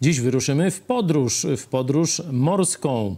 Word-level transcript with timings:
Dziś 0.00 0.20
wyruszymy 0.20 0.70
w 0.70 0.80
podróż, 0.80 1.46
w 1.56 1.66
podróż 1.66 2.22
morską 2.32 3.16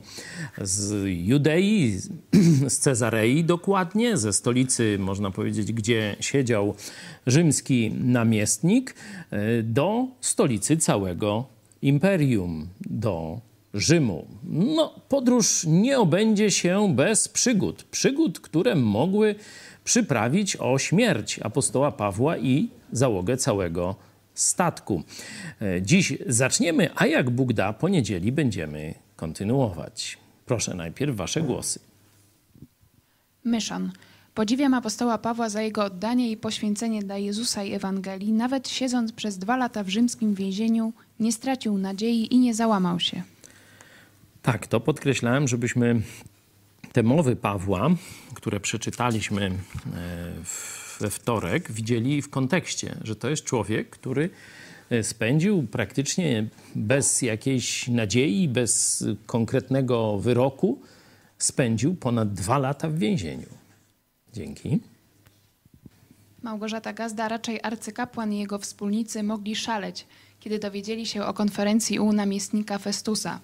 z 0.63 1.07
Judei, 1.07 1.99
z 2.69 2.79
Cezarei 2.79 3.45
dokładnie, 3.45 4.17
ze 4.17 4.33
stolicy, 4.33 4.97
można 4.99 5.31
powiedzieć, 5.31 5.73
gdzie 5.73 6.17
siedział 6.21 6.75
rzymski 7.27 7.91
namiestnik, 8.05 8.95
do 9.63 10.07
stolicy 10.21 10.77
całego 10.77 11.45
imperium, 11.83 12.69
do 12.81 13.41
Rzymu. 13.75 14.27
No, 14.45 14.95
podróż 15.09 15.65
nie 15.69 15.99
obędzie 15.99 16.51
się 16.51 16.95
bez 16.95 17.29
przygód. 17.29 17.83
Przygód, 17.91 18.41
które 18.41 18.75
mogły 18.75 19.35
przyprawić 19.85 20.57
o 20.57 20.79
śmierć 20.79 21.41
apostoła 21.43 21.93
Pawła 21.93 22.39
i 22.39 22.69
załogę 22.93 23.37
całego 23.37 24.10
statku. 24.41 25.03
E, 25.63 25.83
dziś 25.83 26.13
zaczniemy, 26.27 26.91
a 26.97 27.07
jak 27.07 27.31
Bóg 27.31 27.53
da, 27.53 27.73
po 27.73 27.89
niedzieli 27.89 28.33
będziemy 28.33 28.95
kontynuować. 29.17 30.19
Proszę 30.47 30.75
najpierw 30.75 31.17
Wasze 31.17 31.43
głosy. 31.43 31.81
Myszon. 33.45 33.93
Podziwiam 34.35 34.75
apostoła 34.75 35.19
Pawła 35.19 35.49
za 35.49 35.63
jego 35.63 35.85
oddanie 35.85 36.31
i 36.31 36.37
poświęcenie 36.37 37.03
dla 37.03 37.17
Jezusa 37.19 37.65
i 37.65 37.73
Ewangelii. 37.73 38.33
Nawet 38.33 38.69
siedząc 38.69 39.13
przez 39.13 39.39
dwa 39.39 39.57
lata 39.57 39.85
w 39.85 39.89
rzymskim 39.89 40.35
więzieniu, 40.35 40.93
nie 41.21 41.33
stracił 41.33 41.79
nadziei 41.79 42.35
i 42.35 42.39
nie 42.39 42.55
załamał 42.55 43.01
się. 43.01 43.23
Tak, 44.43 44.67
to 44.67 44.81
podkreślałem, 44.81 45.49
żebyśmy 45.49 46.03
te 46.93 47.03
mowy 47.03 47.37
Pawła, 47.37 47.91
które 48.35 48.61
przeczytaliśmy 48.61 49.45
e, 49.47 49.53
we 51.01 51.11
wtorek, 51.11 51.73
widzieli 51.73 52.23
w 52.23 52.31
kontekście, 52.31 52.97
że 53.05 53.17
to 53.17 53.31
jest 53.31 53.45
człowiek, 53.45 53.91
który 53.91 54.31
e, 54.91 55.03
spędził 55.03 55.63
praktycznie 55.63 56.47
bez 56.75 57.23
jakiejś 57.23 57.89
nadziei, 57.89 58.49
bez 58.49 59.05
konkretnego 59.27 60.19
wyroku, 60.19 60.81
spędził 61.39 61.95
ponad 61.95 62.33
dwa 62.33 62.59
lata 62.59 62.89
w 62.89 62.99
więzieniu. 62.99 63.49
Dzięki. 64.33 64.81
Małgorzata 66.43 66.93
Gazda, 66.93 67.29
raczej 67.29 67.61
arcykapłan 67.63 68.33
i 68.33 68.39
jego 68.39 68.59
wspólnicy 68.59 69.23
mogli 69.23 69.57
szaleć, 69.57 70.07
kiedy 70.41 70.59
dowiedzieli 70.59 71.07
się 71.07 71.25
o 71.25 71.35
konferencji 71.35 71.99
u 71.99 72.13
namiestnika 72.13 72.79
Festusa. 72.79 73.41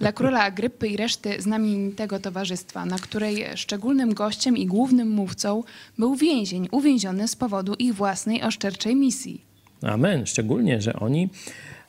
Dla 0.00 0.12
króla 0.12 0.40
Agrypy 0.40 0.88
i 0.88 0.96
reszty 0.96 1.42
znamienitego 1.42 2.20
towarzystwa, 2.20 2.86
na 2.86 2.98
której 2.98 3.44
szczególnym 3.54 4.14
gościem 4.14 4.56
i 4.56 4.66
głównym 4.66 5.10
mówcą 5.10 5.64
był 5.98 6.14
więzień 6.14 6.68
uwięziony 6.70 7.28
z 7.28 7.36
powodu 7.36 7.74
ich 7.74 7.94
własnej 7.94 8.42
oszczerczej 8.42 8.96
misji. 8.96 9.44
Amen. 9.82 10.26
Szczególnie, 10.26 10.80
że 10.80 10.92
oni 10.92 11.28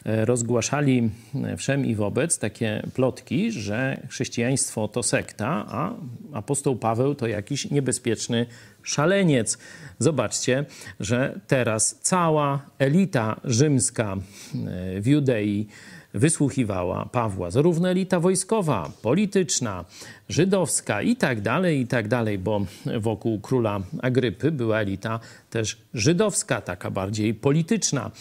rozgłaszali 0.06 1.09
e, 1.36 1.58
wszem 1.58 1.86
i 1.86 1.96
wobec 1.96 2.40
takie 2.40 2.84
plotki, 2.94 3.52
że 3.52 4.02
chrześcijaństwo 4.09 4.88
to 4.88 5.03
sekta, 5.03 5.66
a 5.68 5.94
apostoł 6.34 6.75
Paweł 6.75 7.16
to 7.16 7.28
jakiś 7.28 7.72
niebezpieczny 7.72 8.46
szaleniec. 8.84 9.58
Zobaczcie, 10.00 10.66
że 11.00 11.40
teraz 11.47 12.00
cała 12.02 12.66
elita 12.80 13.40
rzymska 13.44 14.16
e, 14.16 15.02
w 15.02 15.08
Judei 15.08 15.68
wysłuchiwała 16.13 17.06
Pawła, 17.06 17.51
zarówno 17.51 17.90
elita 17.90 18.19
wojskowa, 18.19 18.91
polityczna, 19.01 19.85
żydowska 20.29 21.01
i 21.01 21.16
tak 21.16 21.41
dalej, 21.41 21.79
i 21.79 21.88
tak 21.88 22.07
dalej, 22.07 22.38
bo 22.38 22.66
wokół 23.00 23.40
króla 23.40 23.81
Agrypy 24.01 24.52
była 24.52 24.79
elita 24.79 25.19
też 25.50 25.78
żydowska, 25.94 26.62
taka 26.62 26.91
bardziej 26.91 27.34
polityczna. 27.34 28.12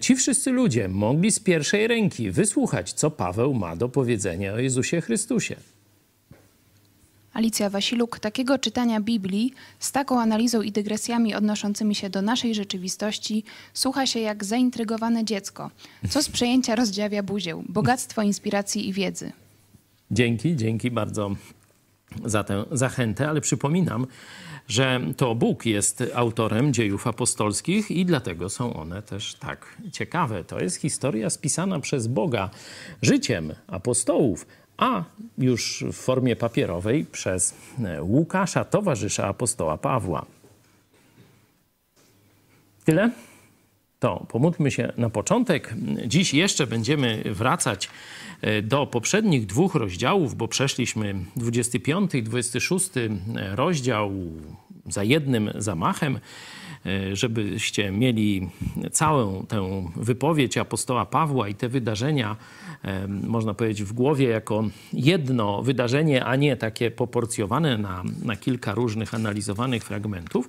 Ci 0.00 0.16
wszyscy 0.16 0.50
ludzie 0.50 0.88
mogli 0.88 1.32
z 1.32 1.40
pierwszej 1.40 1.86
ręki 1.86 2.30
wysłuchać, 2.30 2.92
co 2.92 3.10
Paweł 3.10 3.54
ma 3.54 3.76
do 3.76 3.88
powiedzenia 3.88 4.54
o 4.54 4.58
Jezusie 4.58 5.00
Chrystusie. 5.00 5.56
Alicja 7.34 7.70
Wasiluk, 7.70 8.18
takiego 8.18 8.58
czytania 8.58 9.00
Biblii 9.00 9.52
z 9.78 9.92
taką 9.92 10.20
analizą 10.20 10.62
i 10.62 10.72
dygresjami 10.72 11.34
odnoszącymi 11.34 11.94
się 11.94 12.10
do 12.10 12.22
naszej 12.22 12.54
rzeczywistości 12.54 13.44
słucha 13.74 14.06
się 14.06 14.20
jak 14.20 14.44
zaintrygowane 14.44 15.24
dziecko, 15.24 15.70
co 16.10 16.22
z 16.22 16.28
przejęcia 16.28 16.74
rozdziawia 16.74 17.22
buzię, 17.22 17.62
bogactwo 17.68 18.22
inspiracji 18.22 18.88
i 18.88 18.92
wiedzy. 18.92 19.32
Dzięki, 20.10 20.56
dzięki 20.56 20.90
bardzo 20.90 21.30
za 22.24 22.44
tę 22.44 22.64
zachętę, 22.72 23.28
ale 23.28 23.40
przypominam, 23.40 24.06
że 24.68 25.00
to 25.16 25.34
Bóg 25.34 25.66
jest 25.66 26.04
autorem 26.14 26.72
dziejów 26.72 27.06
apostolskich 27.06 27.90
i 27.90 28.06
dlatego 28.06 28.48
są 28.48 28.74
one 28.74 29.02
też 29.02 29.34
tak 29.34 29.76
ciekawe. 29.92 30.44
To 30.44 30.60
jest 30.60 30.76
historia 30.76 31.30
spisana 31.30 31.80
przez 31.80 32.06
Boga 32.06 32.50
życiem 33.02 33.54
apostołów, 33.66 34.46
a 34.76 35.04
już 35.38 35.84
w 35.92 35.96
formie 35.96 36.36
papierowej 36.36 37.04
przez 37.04 37.54
e, 37.84 38.02
Łukasza, 38.02 38.64
towarzysza 38.64 39.26
apostoła 39.26 39.78
Pawła. 39.78 40.26
Tyle? 42.84 43.10
To 43.98 44.26
pomódlmy 44.28 44.70
się 44.70 44.92
na 44.96 45.10
początek. 45.10 45.74
Dziś 46.06 46.34
jeszcze 46.34 46.66
będziemy 46.66 47.22
wracać 47.26 47.90
e, 48.40 48.62
do 48.62 48.86
poprzednich 48.86 49.46
dwóch 49.46 49.74
rozdziałów, 49.74 50.34
bo 50.34 50.48
przeszliśmy 50.48 51.14
25 51.36 52.14
i 52.14 52.22
26 52.22 52.90
rozdział 53.54 54.12
za 54.88 55.04
jednym 55.04 55.50
zamachem. 55.54 56.18
E, 56.86 57.16
żebyście 57.16 57.90
mieli 57.90 58.48
całą 58.92 59.46
tę 59.46 59.90
wypowiedź 59.96 60.58
apostoła 60.58 61.06
Pawła 61.06 61.48
i 61.48 61.54
te 61.54 61.68
wydarzenia, 61.68 62.36
można 63.22 63.54
powiedzieć, 63.54 63.82
w 63.82 63.92
głowie 63.92 64.28
jako 64.28 64.64
jedno 64.92 65.62
wydarzenie, 65.62 66.24
a 66.24 66.36
nie 66.36 66.56
takie 66.56 66.90
poporcjowane 66.90 67.78
na, 67.78 68.02
na 68.22 68.36
kilka 68.36 68.74
różnych 68.74 69.14
analizowanych 69.14 69.84
fragmentów. 69.84 70.48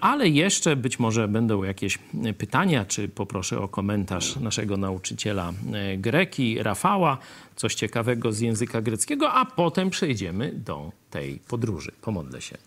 Ale 0.00 0.28
jeszcze 0.28 0.76
być 0.76 0.98
może 0.98 1.28
będą 1.28 1.64
jakieś 1.64 1.98
pytania, 2.38 2.84
czy 2.84 3.08
poproszę 3.08 3.60
o 3.60 3.68
komentarz 3.68 4.36
naszego 4.36 4.76
nauczyciela 4.76 5.52
e, 5.72 5.96
greki, 5.96 6.62
Rafała, 6.62 7.18
coś 7.56 7.74
ciekawego 7.74 8.32
z 8.32 8.40
języka 8.40 8.82
greckiego, 8.82 9.32
a 9.32 9.44
potem 9.44 9.90
przejdziemy 9.90 10.52
do 10.52 10.92
tej 11.10 11.40
podróży. 11.48 11.92
Pomodlę 12.02 12.40
się. 12.40 12.58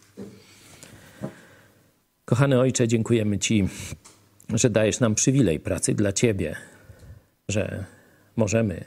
Kochany 2.29 2.59
Ojcze, 2.59 2.87
dziękujemy 2.87 3.39
Ci, 3.39 3.67
że 4.53 4.69
dajesz 4.69 4.99
nam 4.99 5.15
przywilej 5.15 5.59
pracy 5.59 5.93
dla 5.93 6.13
Ciebie, 6.13 6.55
że 7.49 7.85
możemy 8.35 8.85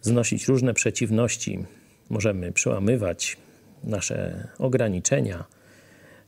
znosić 0.00 0.48
różne 0.48 0.74
przeciwności, 0.74 1.64
możemy 2.08 2.52
przełamywać 2.52 3.36
nasze 3.84 4.48
ograniczenia, 4.58 5.44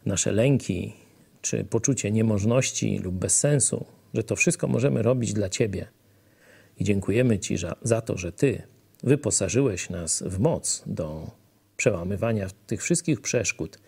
nasze 0.07 0.33
lęki 0.33 0.93
czy 1.41 1.65
poczucie 1.65 2.11
niemożności 2.11 2.99
lub 2.99 3.15
bezsensu, 3.15 3.87
że 4.15 4.23
to 4.23 4.37
wszystko 4.37 4.69
możemy 4.69 5.03
robić 5.03 5.33
dla 5.33 5.49
Ciebie. 5.49 5.87
I 6.79 6.85
dziękujemy 6.85 7.39
Ci 7.39 7.57
za, 7.83 8.01
to, 8.01 8.19
że 8.19 8.33
Ty 8.33 8.63
wyposażyłeś 9.03 9.91
nas 9.91 10.23
w 10.27 10.39
moc 10.39 10.83
do 10.87 11.31
przełamywania 11.77 12.49
tych 12.67 12.83
wszystkich 12.83 13.21
przeszkód 13.21 13.79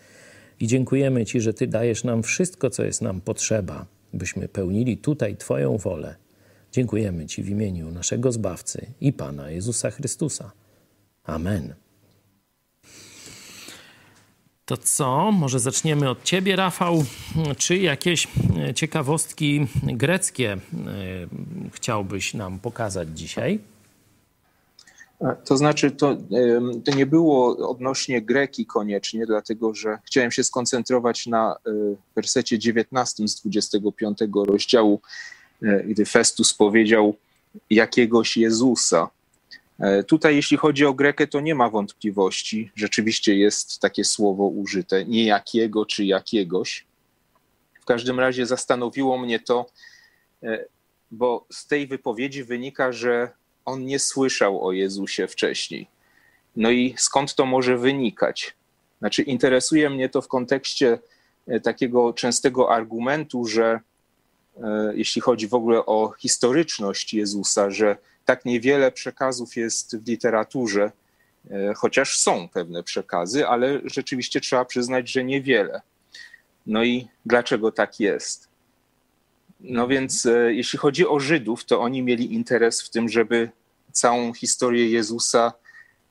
i 0.59 0.67
dziękujemy 0.67 1.25
Ci, 1.25 1.41
że 1.41 1.53
Ty 1.53 1.67
dajesz 1.67 2.03
nam 2.03 2.23
wszystko, 2.23 2.69
co 2.69 2.83
jest 2.83 3.01
nam 3.01 3.21
potrzeba, 3.21 3.85
byśmy 4.13 4.47
pełnili 4.47 4.97
tutaj 4.97 5.37
Twoją 5.37 5.77
wolę. 5.77 6.15
Dziękujemy 6.71 7.25
Ci 7.25 7.43
w 7.43 7.49
imieniu 7.49 7.91
naszego 7.91 8.31
Zbawcy 8.31 8.85
i 9.01 9.13
Pana 9.13 9.49
Jezusa 9.49 9.91
Chrystusa. 9.91 10.51
Amen. 11.23 11.73
To 14.65 14.77
co? 14.77 15.31
Może 15.31 15.59
zaczniemy 15.59 16.09
od 16.09 16.23
Ciebie, 16.23 16.55
Rafał. 16.55 17.05
Czy 17.57 17.77
jakieś 17.77 18.27
e, 18.57 18.73
ciekawostki 18.73 19.67
greckie 19.83 20.53
e, 20.53 20.57
chciałbyś 21.71 22.33
nam 22.33 22.59
pokazać 22.59 23.07
dzisiaj? 23.15 23.59
To 25.45 25.57
znaczy, 25.57 25.91
to, 25.91 26.17
to 26.85 26.91
nie 26.95 27.05
było 27.05 27.69
odnośnie 27.69 28.21
Greki 28.21 28.65
koniecznie, 28.65 29.25
dlatego 29.25 29.75
że 29.75 29.97
chciałem 30.05 30.31
się 30.31 30.43
skoncentrować 30.43 31.27
na 31.27 31.55
e, 31.55 31.71
wersecie 32.15 32.59
19 32.59 33.27
z 33.27 33.41
25 33.41 34.19
rozdziału, 34.47 35.01
e, 35.63 35.83
gdy 35.83 36.05
Festus 36.05 36.53
powiedział 36.53 37.15
jakiegoś 37.69 38.37
Jezusa. 38.37 39.09
E, 39.79 40.03
tutaj, 40.03 40.35
jeśli 40.35 40.57
chodzi 40.57 40.85
o 40.85 40.93
Grekę, 40.93 41.27
to 41.27 41.39
nie 41.39 41.55
ma 41.55 41.69
wątpliwości. 41.69 42.71
Rzeczywiście 42.75 43.35
jest 43.35 43.79
takie 43.79 44.03
słowo 44.03 44.47
użyte, 44.47 45.05
nie 45.05 45.25
jakiego 45.25 45.85
czy 45.85 46.05
jakiegoś. 46.05 46.85
W 47.81 47.85
każdym 47.85 48.19
razie 48.19 48.45
zastanowiło 48.45 49.17
mnie 49.17 49.39
to, 49.39 49.65
bo 51.11 51.45
z 51.51 51.67
tej 51.67 51.87
wypowiedzi 51.87 52.43
wynika, 52.43 52.91
że 52.91 53.31
on 53.65 53.85
nie 53.85 53.99
słyszał 53.99 54.65
o 54.65 54.71
Jezusie 54.71 55.27
wcześniej. 55.27 55.87
No 56.55 56.71
i 56.71 56.95
skąd 56.97 57.35
to 57.35 57.45
może 57.45 57.77
wynikać? 57.77 58.55
Znaczy, 58.99 59.21
interesuje 59.21 59.89
mnie 59.89 60.09
to 60.09 60.21
w 60.21 60.27
kontekście 60.27 60.99
e, 61.47 61.59
takiego 61.59 62.13
częstego 62.13 62.71
argumentu, 62.71 63.45
że 63.45 63.79
e, 64.63 64.93
jeśli 64.95 65.21
chodzi 65.21 65.47
w 65.47 65.53
ogóle 65.53 65.85
o 65.85 66.13
historyczność 66.17 67.13
Jezusa, 67.13 67.71
że 67.71 67.97
tak 68.25 68.45
niewiele 68.45 68.91
przekazów 68.91 69.55
jest 69.55 69.97
w 69.97 70.07
literaturze, 70.07 70.91
chociaż 71.75 72.17
są 72.17 72.49
pewne 72.49 72.83
przekazy, 72.83 73.47
ale 73.47 73.81
rzeczywiście 73.85 74.41
trzeba 74.41 74.65
przyznać, 74.65 75.11
że 75.11 75.23
niewiele. 75.23 75.81
No 76.65 76.83
i 76.83 77.07
dlaczego 77.25 77.71
tak 77.71 77.99
jest? 77.99 78.47
No 79.69 79.87
więc 79.87 80.27
jeśli 80.47 80.79
chodzi 80.79 81.07
o 81.07 81.19
Żydów, 81.19 81.65
to 81.65 81.81
oni 81.81 82.03
mieli 82.03 82.33
interes 82.33 82.81
w 82.81 82.89
tym, 82.89 83.09
żeby 83.09 83.49
całą 83.91 84.33
historię 84.33 84.89
Jezusa 84.89 85.53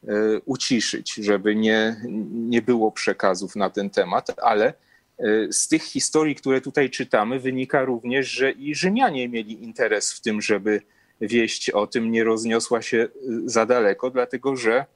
E, 0.09 0.41
uciszyć, 0.45 1.15
żeby 1.15 1.55
nie, 1.55 1.97
nie 2.31 2.63
było 2.63 2.93
przekazów 2.93 3.57
na 3.57 3.71
ten 3.71 3.91
temat, 3.91 4.31
ale 4.43 4.67
e, 4.67 4.75
z 5.53 5.69
tych 5.69 5.83
historii, 5.83 6.35
które 6.35 6.61
tutaj 6.61 6.91
czytamy, 6.91 7.41
wynika 7.41 7.85
również, 7.85 8.31
że 8.31 8.51
i 8.51 8.75
Rzymianie 8.75 9.29
mieli 9.29 9.65
interes 9.65 10.13
w 10.13 10.21
tym, 10.21 10.43
żeby 10.43 10.83
wieść 11.21 11.71
o 11.71 11.87
tym 11.87 12.11
nie 12.11 12.25
rozniosła 12.25 12.83
się 12.83 12.99
e, 12.99 13.09
za 13.45 13.67
daleko, 13.67 14.11
dlatego 14.11 14.57
że 14.57 14.87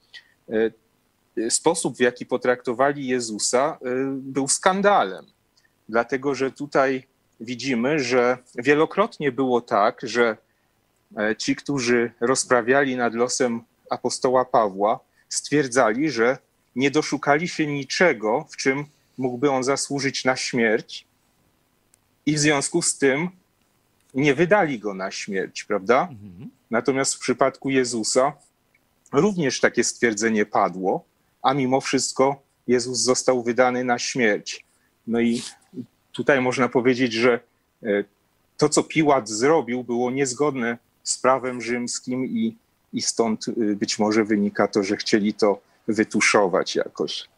sposób, 1.48 1.96
w 1.96 2.00
jaki 2.00 2.26
potraktowali 2.26 3.06
Jezusa, 3.06 3.78
był 4.12 4.48
skandalem. 4.48 5.26
Dlatego, 5.88 6.34
że 6.34 6.52
tutaj 6.52 7.06
widzimy, 7.40 8.00
że 8.00 8.38
wielokrotnie 8.54 9.32
było 9.32 9.60
tak, 9.60 10.00
że 10.02 10.36
ci, 11.38 11.56
którzy 11.56 12.12
rozprawiali 12.20 12.96
nad 12.96 13.14
losem 13.14 13.62
apostoła 13.90 14.44
Pawła 14.44 15.00
stwierdzali, 15.28 16.10
że 16.10 16.38
nie 16.76 16.90
doszukali 16.90 17.48
się 17.48 17.66
niczego, 17.66 18.46
w 18.50 18.56
czym 18.56 18.84
mógłby 19.18 19.50
on 19.50 19.64
zasłużyć 19.64 20.24
na 20.24 20.36
śmierć, 20.36 21.06
i 22.26 22.34
w 22.34 22.38
związku 22.38 22.82
z 22.82 22.98
tym 22.98 23.30
nie 24.14 24.34
wydali 24.34 24.78
go 24.78 24.94
na 24.94 25.10
śmierć, 25.10 25.64
prawda? 25.64 26.08
Mhm. 26.10 26.50
Natomiast 26.70 27.14
w 27.14 27.18
przypadku 27.18 27.70
Jezusa 27.70 28.32
również 29.12 29.60
takie 29.60 29.84
stwierdzenie 29.84 30.46
padło, 30.46 31.04
a 31.42 31.54
mimo 31.54 31.80
wszystko 31.80 32.42
Jezus 32.66 32.98
został 32.98 33.42
wydany 33.42 33.84
na 33.84 33.98
śmierć. 33.98 34.64
No 35.06 35.20
i 35.20 35.42
tutaj 36.18 36.40
można 36.40 36.68
powiedzieć, 36.68 37.12
że 37.12 37.40
e, 37.82 38.04
to, 38.56 38.68
co 38.68 38.82
Piłat 38.82 39.28
zrobił, 39.28 39.84
było 39.84 40.10
niezgodne 40.10 40.78
z 41.02 41.18
prawem 41.18 41.62
rzymskim 41.62 42.26
i 42.26 42.56
i 42.92 43.02
stąd 43.02 43.48
y, 43.48 43.76
być 43.76 43.98
może 43.98 44.24
wynika 44.24 44.68
to, 44.68 44.82
że 44.82 44.96
chcieli 44.96 45.34
to 45.34 45.60
wytuszować 45.88 46.76
jakoś. 46.76 47.28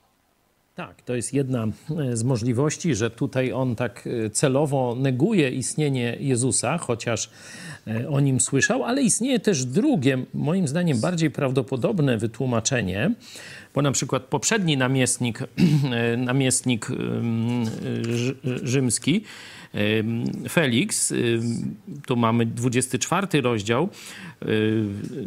Tak, 0.80 1.02
to 1.02 1.14
jest 1.14 1.34
jedna 1.34 1.66
e, 1.66 2.16
z 2.16 2.24
możliwości, 2.24 2.94
że 2.94 3.10
tutaj 3.10 3.52
on 3.52 3.76
tak 3.76 4.08
e, 4.26 4.30
celowo 4.30 4.96
neguje 5.00 5.50
istnienie 5.50 6.16
Jezusa, 6.20 6.78
chociaż 6.78 7.30
e, 7.86 8.08
o 8.08 8.20
nim 8.20 8.40
słyszał, 8.40 8.84
ale 8.84 9.02
istnieje 9.02 9.40
też 9.40 9.64
drugie, 9.64 10.18
moim 10.34 10.68
zdaniem 10.68 11.00
bardziej 11.00 11.30
prawdopodobne 11.30 12.18
wytłumaczenie, 12.18 13.14
bo 13.74 13.82
na 13.82 13.92
przykład 13.92 14.22
poprzedni 14.22 14.76
namiestnik, 14.76 15.38
namiestnik 16.18 16.88
rzymski, 18.62 19.24
Felix, 20.50 21.14
tu 22.06 22.16
mamy 22.16 22.46
24 22.46 23.40
rozdział, 23.40 23.88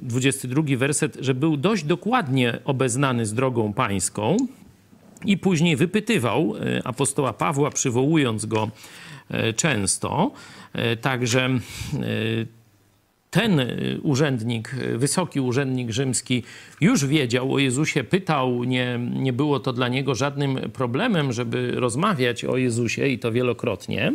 22 0.01 0.63
werset, 0.77 1.17
że 1.21 1.33
był 1.33 1.57
dość 1.57 1.83
dokładnie 1.83 2.59
obeznany 2.65 3.25
z 3.25 3.33
drogą 3.33 3.73
pańską 3.73 4.37
i 5.25 5.37
później 5.37 5.75
wypytywał 5.75 6.55
e, 6.57 6.87
apostoła 6.87 7.33
Pawła, 7.33 7.71
przywołując 7.71 8.45
go 8.45 8.69
e, 9.29 9.53
często. 9.53 10.31
E, 10.73 10.97
także 10.97 11.49
ten 13.31 13.61
urzędnik, 14.03 14.75
wysoki 14.95 15.39
urzędnik 15.39 15.91
rzymski 15.91 16.43
już 16.81 17.05
wiedział 17.05 17.53
o 17.53 17.59
Jezusie, 17.59 18.03
pytał, 18.03 18.63
nie, 18.63 18.99
nie 19.13 19.33
było 19.33 19.59
to 19.59 19.73
dla 19.73 19.87
niego 19.87 20.15
żadnym 20.15 20.59
problemem, 20.73 21.33
żeby 21.33 21.71
rozmawiać 21.71 22.45
o 22.45 22.57
Jezusie 22.57 23.07
i 23.07 23.19
to 23.19 23.31
wielokrotnie. 23.31 24.13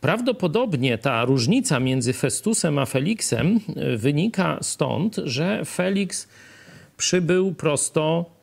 Prawdopodobnie 0.00 0.98
ta 0.98 1.24
różnica 1.24 1.80
między 1.80 2.12
Festusem 2.12 2.78
a 2.78 2.86
Feliksem 2.86 3.60
wynika 3.96 4.58
stąd, 4.62 5.16
że 5.24 5.64
Felix 5.64 6.28
przybył 6.96 7.54
prosto, 7.54 8.35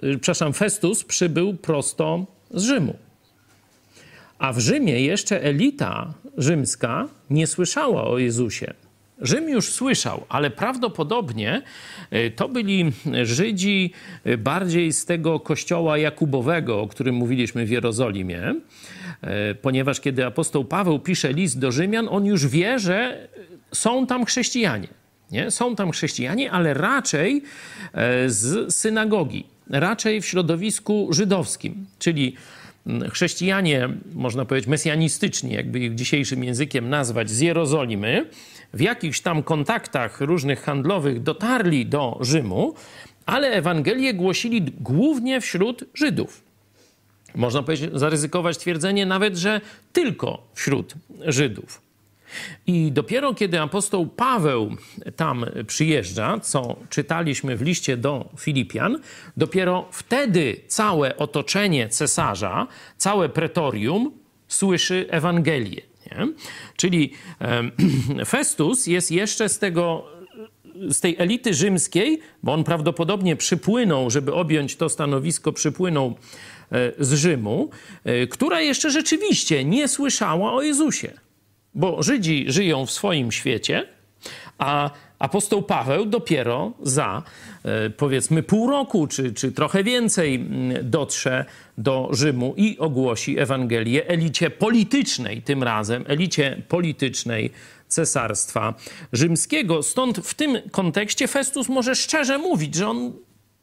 przepraszam, 0.00 0.52
Festus 0.52 1.04
przybył 1.04 1.54
prosto 1.54 2.26
z 2.50 2.64
Rzymu. 2.64 2.96
A 4.38 4.52
w 4.52 4.58
Rzymie 4.58 5.00
jeszcze 5.00 5.42
elita 5.42 6.14
rzymska 6.38 7.08
nie 7.30 7.46
słyszała 7.46 8.04
o 8.04 8.18
Jezusie. 8.18 8.74
Rzym 9.20 9.48
już 9.48 9.68
słyszał, 9.68 10.24
ale 10.28 10.50
prawdopodobnie 10.50 11.62
e, 12.10 12.30
to 12.30 12.48
byli 12.48 12.92
Żydzi 13.22 13.92
e, 14.24 14.36
bardziej 14.36 14.92
z 14.92 15.04
tego 15.04 15.40
kościoła 15.40 15.98
Jakubowego, 15.98 16.80
o 16.80 16.88
którym 16.88 17.14
mówiliśmy 17.14 17.66
w 17.66 17.70
Jerozolimie, 17.70 18.54
ponieważ 19.62 20.00
kiedy 20.00 20.26
apostoł 20.26 20.64
Paweł 20.64 20.98
pisze 20.98 21.32
list 21.32 21.58
do 21.58 21.72
Rzymian, 21.72 22.08
on 22.10 22.26
już 22.26 22.46
wie, 22.46 22.78
że 22.78 23.28
są 23.72 24.06
tam 24.06 24.24
chrześcijanie. 24.24 24.88
Nie? 25.30 25.50
Są 25.50 25.76
tam 25.76 25.90
chrześcijanie, 25.90 26.52
ale 26.52 26.74
raczej 26.74 27.42
z 28.26 28.74
synagogi, 28.74 29.44
raczej 29.70 30.20
w 30.20 30.26
środowisku 30.26 31.08
żydowskim, 31.10 31.86
czyli 31.98 32.36
chrześcijanie, 33.10 33.88
można 34.14 34.44
powiedzieć 34.44 34.68
mesjanistyczni, 34.68 35.52
jakby 35.52 35.80
ich 35.80 35.94
dzisiejszym 35.94 36.44
językiem 36.44 36.88
nazwać, 36.88 37.30
z 37.30 37.40
Jerozolimy, 37.40 38.30
w 38.74 38.80
jakichś 38.80 39.20
tam 39.20 39.42
kontaktach 39.42 40.20
różnych 40.20 40.62
handlowych 40.62 41.22
dotarli 41.22 41.86
do 41.86 42.18
Rzymu, 42.20 42.74
ale 43.26 43.50
Ewangelię 43.50 44.14
głosili 44.14 44.62
głównie 44.80 45.40
wśród 45.40 45.84
Żydów. 45.94 46.42
Można 47.34 47.62
powiedzieć, 47.62 47.90
zaryzykować 47.94 48.58
twierdzenie 48.58 49.06
nawet, 49.06 49.36
że 49.36 49.60
tylko 49.92 50.42
wśród 50.54 50.94
Żydów. 51.26 51.83
I 52.66 52.92
dopiero 52.92 53.34
kiedy 53.34 53.60
apostoł 53.60 54.06
Paweł 54.06 54.76
tam 55.16 55.46
przyjeżdża, 55.66 56.40
co 56.40 56.76
czytaliśmy 56.90 57.56
w 57.56 57.62
liście 57.62 57.96
do 57.96 58.28
Filipian, 58.38 58.98
dopiero 59.36 59.88
wtedy 59.90 60.56
całe 60.66 61.16
otoczenie 61.16 61.88
cesarza, 61.88 62.66
całe 62.96 63.28
pretorium 63.28 64.12
słyszy 64.48 65.06
Ewangelię. 65.10 65.82
Nie? 66.06 66.28
Czyli 66.76 67.12
Festus 68.26 68.86
jest 68.86 69.10
jeszcze 69.10 69.48
z 69.48 69.58
tego 69.58 70.14
z 70.88 71.00
tej 71.00 71.16
elity 71.18 71.54
rzymskiej, 71.54 72.20
bo 72.42 72.52
on 72.52 72.64
prawdopodobnie 72.64 73.36
przypłynął, 73.36 74.10
żeby 74.10 74.34
objąć 74.34 74.76
to 74.76 74.88
stanowisko, 74.88 75.52
przypłynął 75.52 76.14
e, 76.72 76.92
z 76.98 77.12
Rzymu, 77.12 77.70
e, 78.04 78.26
która 78.26 78.60
jeszcze 78.60 78.90
rzeczywiście 78.90 79.64
nie 79.64 79.88
słyszała 79.88 80.52
o 80.52 80.62
Jezusie. 80.62 81.12
Bo 81.74 82.02
Żydzi 82.02 82.44
żyją 82.48 82.86
w 82.86 82.90
swoim 82.90 83.32
świecie, 83.32 83.86
a 84.58 84.90
apostoł 85.18 85.62
Paweł 85.62 86.06
dopiero 86.06 86.72
za 86.82 87.22
e, 87.64 87.90
powiedzmy 87.90 88.42
pół 88.42 88.70
roku, 88.70 89.06
czy, 89.06 89.32
czy 89.32 89.52
trochę 89.52 89.84
więcej 89.84 90.46
dotrze 90.82 91.44
do 91.78 92.08
Rzymu 92.12 92.54
i 92.56 92.78
ogłosi 92.78 93.38
Ewangelię 93.38 94.06
elicie 94.08 94.50
politycznej, 94.50 95.42
tym 95.42 95.62
razem 95.62 96.04
elicie 96.06 96.62
politycznej 96.68 97.50
cesarstwa 97.88 98.74
rzymskiego. 99.12 99.82
Stąd 99.82 100.18
w 100.18 100.34
tym 100.34 100.58
kontekście 100.70 101.28
Festus 101.28 101.68
może 101.68 101.94
szczerze 101.94 102.38
mówić, 102.38 102.74
że 102.74 102.88
on, 102.88 103.12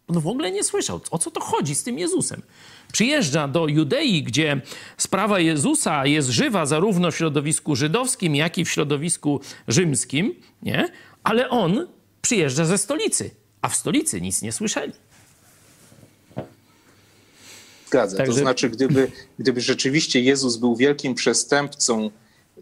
on 0.08 0.20
w 0.20 0.28
ogóle 0.28 0.52
nie 0.52 0.64
słyszał, 0.64 1.02
o 1.12 1.18
co 1.18 1.32
to 1.32 1.42
chodzi 1.42 1.76
z 1.76 1.84
tym 1.84 2.00
Jezusem 2.00 2.42
przyjeżdża 2.92 3.48
do 3.48 3.68
Judei, 3.68 4.24
gdzie 4.24 4.62
sprawa 4.98 5.40
Jezusa 5.40 6.06
jest 6.06 6.30
żywa 6.30 6.66
zarówno 6.66 7.12
w 7.12 7.16
środowisku 7.16 7.76
żydowskim, 7.76 8.36
jak 8.36 8.58
i 8.58 8.66
w 8.66 8.70
środowisku 8.70 9.42
rzymskim, 9.68 10.36
nie? 10.62 10.90
ale 11.24 11.50
on 11.50 11.88
przyjeżdża 12.22 12.66
ze 12.66 12.78
stolicy, 12.78 13.32
a 13.62 13.70
w 13.70 13.76
stolicy 13.76 14.22
nic 14.22 14.42
nie 14.42 14.52
słyszeli. 14.52 14.94
Zgadza. 17.88 18.18
Także... 18.18 18.34
To 18.34 18.40
znaczy, 18.40 18.70
gdyby, 18.70 19.12
gdyby 19.40 19.62
rzeczywiście 19.62 20.22
Jezus 20.22 20.58
był 20.58 20.76
wielkim 20.76 21.16
przestępcą, 21.16 22.12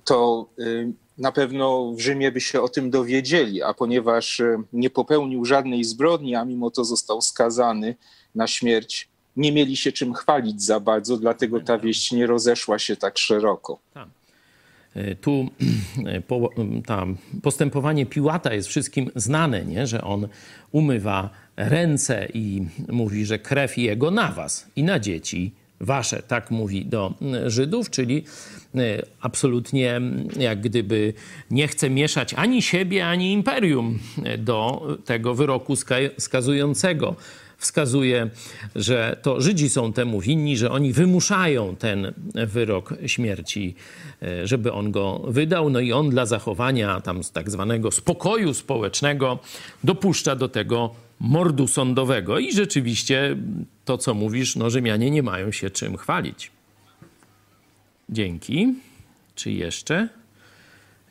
to 0.04 0.50
y, 0.60 0.94
na 1.18 1.32
pewno 1.32 1.92
w 1.92 2.00
Rzymie 2.00 2.32
by 2.32 2.42
się 2.42 2.62
o 2.62 2.70
tym 2.70 2.90
dowiedzieli, 2.90 3.64
a 3.64 3.74
ponieważ 3.74 4.40
y, 4.40 4.58
nie 4.74 4.90
popełnił 4.90 5.46
żadnej 5.46 5.84
zbrodni, 5.84 6.36
a 6.36 6.46
mimo 6.46 6.72
to 6.72 6.86
został 6.86 7.22
skazany 7.22 7.96
na 8.36 8.48
śmierć, 8.48 9.10
nie 9.38 9.52
mieli 9.52 9.78
się 9.78 9.92
czym 9.92 10.14
chwalić 10.14 10.62
za 10.64 10.80
bardzo, 10.80 11.18
dlatego 11.18 11.60
ta 11.60 11.78
wieść 11.78 12.12
nie 12.12 12.28
rozeszła 12.28 12.80
się 12.80 12.96
tak 12.96 13.18
szeroko. 13.18 13.80
Tak. 13.94 14.08
E, 14.96 15.16
tu 15.16 15.50
e, 16.06 16.22
po, 16.22 16.50
tam, 16.86 17.18
postępowanie 17.44 18.06
Piłata 18.06 18.54
jest 18.54 18.68
wszystkim 18.68 19.12
znane, 19.16 19.66
nie? 19.66 19.88
że 19.88 20.02
on 20.02 20.28
umywa 20.72 21.30
ręce 21.58 22.28
i 22.34 22.66
mówi, 22.90 23.26
że 23.26 23.40
krew 23.40 23.78
jego 23.78 24.12
na 24.12 24.32
was 24.32 24.68
i 24.76 24.84
na 24.84 25.00
dzieci 25.00 25.52
wasze, 25.80 26.24
tak 26.24 26.52
mówi 26.52 26.86
do 26.86 27.14
Żydów, 27.46 27.90
czyli 27.90 28.24
absolutnie 29.22 30.02
jak 30.40 30.62
gdyby 30.62 31.14
nie 31.52 31.68
chce 31.68 31.90
mieszać 31.90 32.34
ani 32.34 32.62
siebie, 32.62 33.08
ani 33.08 33.34
imperium 33.34 34.00
do 34.38 34.88
tego 35.06 35.36
wyroku 35.36 35.74
skazującego 36.18 37.16
wskazuje, 37.60 38.30
że 38.76 39.18
to 39.22 39.42
Żydzi 39.42 39.70
są 39.70 39.94
temu 39.94 40.22
winni, 40.22 40.58
że 40.58 40.72
oni 40.72 40.94
wymuszają 40.94 41.76
ten 41.76 42.14
wyrok 42.34 42.94
śmierci, 43.06 43.76
e, 44.22 44.48
żeby 44.48 44.72
on 44.72 44.92
go 44.92 45.22
wydał. 45.28 45.70
No 45.70 45.80
i 45.80 45.92
on 45.92 46.10
dla 46.10 46.26
zachowania 46.26 47.02
tam 47.02 47.22
tak 47.34 47.50
zwanego 47.50 47.92
spokoju 47.92 48.54
społecznego 48.54 49.40
dopuszcza 49.84 50.36
do 50.36 50.50
tego 50.50 50.96
mordu 51.20 51.68
sądowego. 51.68 52.40
I 52.40 52.54
rzeczywiście 52.54 53.38
to, 53.86 53.98
co 53.98 54.14
mówisz, 54.14 54.56
no 54.56 54.70
Rzymianie 54.70 55.12
nie 55.12 55.24
mają 55.24 55.52
się 55.52 55.70
czym 55.70 55.98
chwalić. 55.98 56.52
Dzięki. 58.10 58.74
Czy 59.36 59.52
jeszcze 59.52 60.10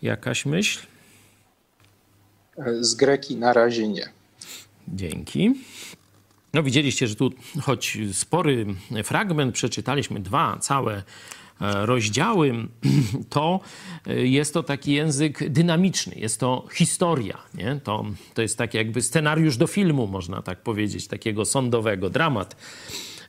jakaś 0.02 0.46
myśl? 0.46 0.80
Z 2.80 2.94
Greki 2.94 3.36
na 3.36 3.52
razie 3.52 3.88
nie. 3.88 4.08
Dzięki. 4.88 5.54
No 6.58 6.62
widzieliście, 6.62 7.08
że 7.08 7.14
tu 7.14 7.30
choć 7.62 7.98
spory 8.12 8.66
fragment, 9.04 9.54
przeczytaliśmy 9.54 10.20
dwa 10.20 10.58
całe 10.60 10.96
e, 10.96 11.02
rozdziały, 11.86 12.54
to 13.30 13.60
e, 14.06 14.26
jest 14.26 14.54
to 14.54 14.62
taki 14.62 14.92
język 14.92 15.48
dynamiczny, 15.48 16.14
jest 16.16 16.40
to 16.40 16.66
historia. 16.72 17.38
Nie? 17.54 17.80
To, 17.84 18.04
to 18.34 18.42
jest 18.42 18.58
taki 18.58 18.76
jakby 18.76 19.02
scenariusz 19.02 19.56
do 19.56 19.66
filmu, 19.66 20.06
można 20.06 20.42
tak 20.42 20.62
powiedzieć, 20.62 21.08
takiego 21.08 21.44
sądowego, 21.44 22.10
dramat 22.10 22.56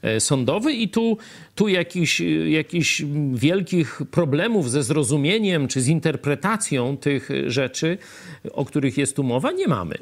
e, 0.01 0.19
sądowy 0.19 0.73
i 0.73 0.89
tu, 0.89 1.17
tu 1.55 1.67
jakichś, 1.67 2.21
jakichś 2.47 3.01
wielkich 3.33 4.01
problemów 4.11 4.71
ze 4.71 4.83
zrozumieniem 4.83 5.67
czy 5.67 5.81
z 5.81 5.87
interpretacją 5.87 6.97
tych 6.97 7.29
rzeczy, 7.47 7.97
o 8.51 8.65
których 8.65 8.97
jest 8.97 9.15
tu 9.15 9.23
mowa, 9.23 9.51
nie 9.51 9.67
mamy. 9.67 9.97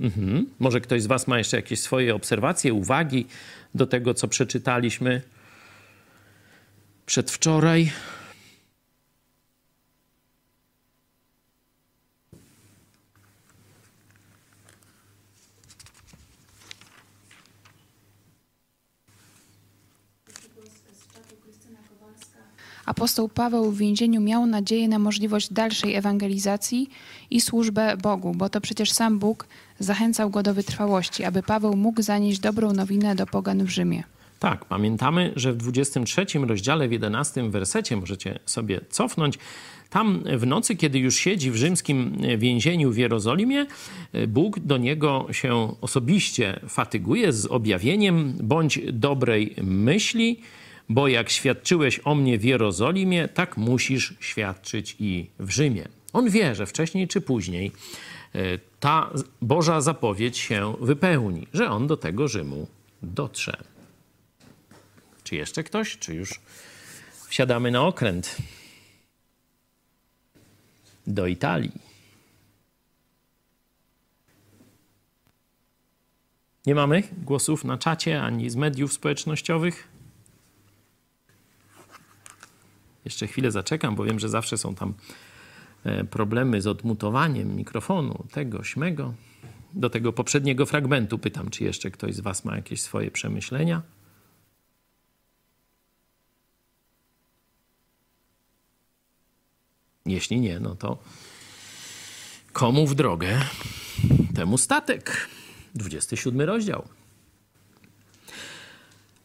Mhm. 0.00 0.46
Może 0.58 0.80
ktoś 0.80 1.02
z 1.02 1.06
Was 1.06 1.26
ma 1.26 1.38
jeszcze 1.38 1.56
jakieś 1.56 1.80
swoje 1.80 2.14
obserwacje, 2.14 2.72
uwagi 2.74 3.26
do 3.74 3.86
tego, 3.86 4.14
co 4.14 4.28
przeczytaliśmy 4.28 5.22
przedwczoraj. 7.06 7.92
Apostoł 23.02 23.28
Paweł 23.28 23.70
w 23.70 23.78
więzieniu 23.78 24.20
miał 24.20 24.46
nadzieję 24.46 24.88
na 24.88 24.98
możliwość 24.98 25.52
dalszej 25.52 25.94
ewangelizacji 25.94 26.90
i 27.30 27.40
służbę 27.40 27.96
Bogu, 28.02 28.32
bo 28.36 28.48
to 28.48 28.60
przecież 28.60 28.92
sam 28.92 29.18
Bóg 29.18 29.46
zachęcał 29.78 30.30
go 30.30 30.42
do 30.42 30.54
wytrwałości, 30.54 31.24
aby 31.24 31.42
Paweł 31.42 31.76
mógł 31.76 32.02
zanieść 32.02 32.38
dobrą 32.38 32.72
nowinę 32.72 33.14
do 33.14 33.26
pogan 33.26 33.64
w 33.64 33.70
Rzymie. 33.70 34.02
Tak, 34.38 34.64
pamiętamy, 34.64 35.32
że 35.36 35.52
w 35.52 35.56
23 35.56 36.26
rozdziale, 36.46 36.88
w 36.88 36.92
11 36.92 37.50
wersecie, 37.50 37.96
możecie 37.96 38.38
sobie 38.46 38.80
cofnąć, 38.90 39.38
tam 39.90 40.22
w 40.38 40.46
nocy, 40.46 40.76
kiedy 40.76 40.98
już 40.98 41.16
siedzi 41.16 41.50
w 41.50 41.56
rzymskim 41.56 42.16
więzieniu 42.38 42.90
w 42.90 42.96
Jerozolimie, 42.96 43.66
Bóg 44.28 44.60
do 44.60 44.76
niego 44.76 45.26
się 45.32 45.74
osobiście 45.80 46.60
fatyguje 46.68 47.32
z 47.32 47.46
objawieniem 47.46 48.34
bądź 48.42 48.80
dobrej 48.92 49.54
myśli, 49.62 50.40
bo 50.92 51.08
jak 51.08 51.30
świadczyłeś 51.30 52.00
o 52.04 52.14
mnie 52.14 52.38
w 52.38 52.44
Jerozolimie, 52.44 53.28
tak 53.28 53.56
musisz 53.56 54.14
świadczyć 54.20 54.96
i 54.98 55.26
w 55.38 55.50
Rzymie. 55.50 55.88
On 56.12 56.30
wie, 56.30 56.54
że 56.54 56.66
wcześniej 56.66 57.08
czy 57.08 57.20
później 57.20 57.72
e, 58.34 58.58
ta 58.80 59.10
Boża 59.42 59.80
zapowiedź 59.80 60.38
się 60.38 60.74
wypełni, 60.80 61.46
że 61.52 61.70
on 61.70 61.86
do 61.86 61.96
tego 61.96 62.28
Rzymu 62.28 62.66
dotrze. 63.02 63.56
Czy 65.24 65.36
jeszcze 65.36 65.64
ktoś, 65.64 65.98
czy 65.98 66.14
już 66.14 66.40
wsiadamy 67.28 67.70
na 67.70 67.82
okręt 67.82 68.36
do 71.06 71.26
Italii? 71.26 71.72
Nie 76.66 76.74
mamy 76.74 77.02
głosów 77.24 77.64
na 77.64 77.78
czacie 77.78 78.22
ani 78.22 78.50
z 78.50 78.56
mediów 78.56 78.92
społecznościowych? 78.92 79.91
Jeszcze 83.04 83.26
chwilę 83.26 83.50
zaczekam, 83.50 83.94
bo 83.94 84.04
wiem, 84.04 84.18
że 84.18 84.28
zawsze 84.28 84.58
są 84.58 84.74
tam 84.74 84.94
e, 85.84 86.04
problemy 86.04 86.62
z 86.62 86.66
odmutowaniem 86.66 87.56
mikrofonu, 87.56 88.24
tego, 88.32 88.64
śmego. 88.64 89.14
Do 89.74 89.90
tego 89.90 90.12
poprzedniego 90.12 90.66
fragmentu 90.66 91.18
pytam, 91.18 91.50
czy 91.50 91.64
jeszcze 91.64 91.90
ktoś 91.90 92.14
z 92.14 92.20
Was 92.20 92.44
ma 92.44 92.56
jakieś 92.56 92.82
swoje 92.82 93.10
przemyślenia? 93.10 93.82
Jeśli 100.06 100.40
nie, 100.40 100.60
no 100.60 100.74
to 100.74 100.98
komu 102.52 102.86
w 102.86 102.94
drogę, 102.94 103.40
temu 104.34 104.58
statek. 104.58 105.28
27 105.74 106.40
rozdział. 106.40 106.88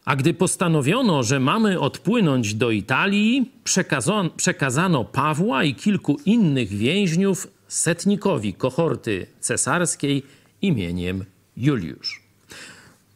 A 0.08 0.16
gdy 0.16 0.34
postanowiono, 0.34 1.22
że 1.22 1.40
mamy 1.40 1.80
odpłynąć 1.80 2.54
do 2.54 2.70
Italii, 2.70 3.50
przekazano, 4.36 5.04
Pawła 5.04 5.64
i 5.64 5.74
kilku 5.74 6.16
innych 6.24 6.68
więźniów 6.68 7.48
setnikowi 7.68 8.54
kohorty 8.54 9.26
cesarskiej 9.40 10.22
imieniem 10.62 11.24
Juliusz. 11.56 12.17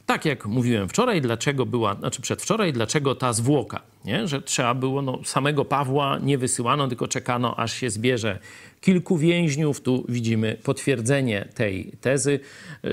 Tak 0.06 0.25
jak 0.25 0.47
mówiłem 0.47 0.88
wczoraj, 0.88 1.21
dlaczego 1.21 1.66
była, 1.66 1.94
znaczy 1.94 2.23
przedwczoraj, 2.23 2.73
dlaczego 2.73 3.14
ta 3.14 3.32
zwłoka, 3.32 3.80
nie? 4.04 4.28
że 4.28 4.42
trzeba 4.42 4.75
było, 4.75 5.02
no, 5.02 5.18
samego 5.25 5.64
Pawła 5.64 6.18
nie 6.18 6.38
wysyłano, 6.38 6.88
tylko 6.88 7.09
czekano, 7.09 7.56
aż 7.59 7.73
się 7.73 7.90
zbierze 7.90 8.38
kilku 8.82 9.18
więźniów. 9.18 9.80
Tu 9.80 10.04
widzimy 10.09 10.56
potwierdzenie 10.62 11.49
tej 11.54 11.92
tezy. 12.00 12.40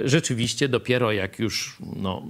Rzeczywiście 0.05 0.69
dopiero 0.69 1.11
jak 1.11 1.39
już 1.39 1.77
no, 1.95 2.23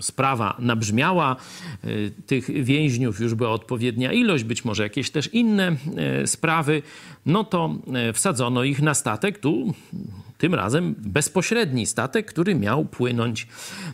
sprawa 0.00 0.56
nabrzmiała, 0.58 1.36
y, 1.84 2.12
tych 2.26 2.64
więźniów 2.64 3.20
już 3.20 3.34
była 3.34 3.50
odpowiednia 3.50 4.12
ilość, 4.12 4.44
być 4.44 4.64
może 4.64 4.82
jakieś 4.82 5.10
też 5.10 5.34
inne 5.34 5.76
y, 6.22 6.26
sprawy, 6.26 6.82
no 7.26 7.44
to 7.44 7.74
wsadzono 8.12 8.64
ich 8.64 8.82
na 8.82 8.94
statek. 8.94 9.38
Tu 9.38 9.74
tym 10.38 10.54
razem 10.54 10.94
bezpośredni 10.98 11.86
statek, 11.86 12.26
który 12.26 12.54
miał 12.54 12.84
płynąć 12.84 13.46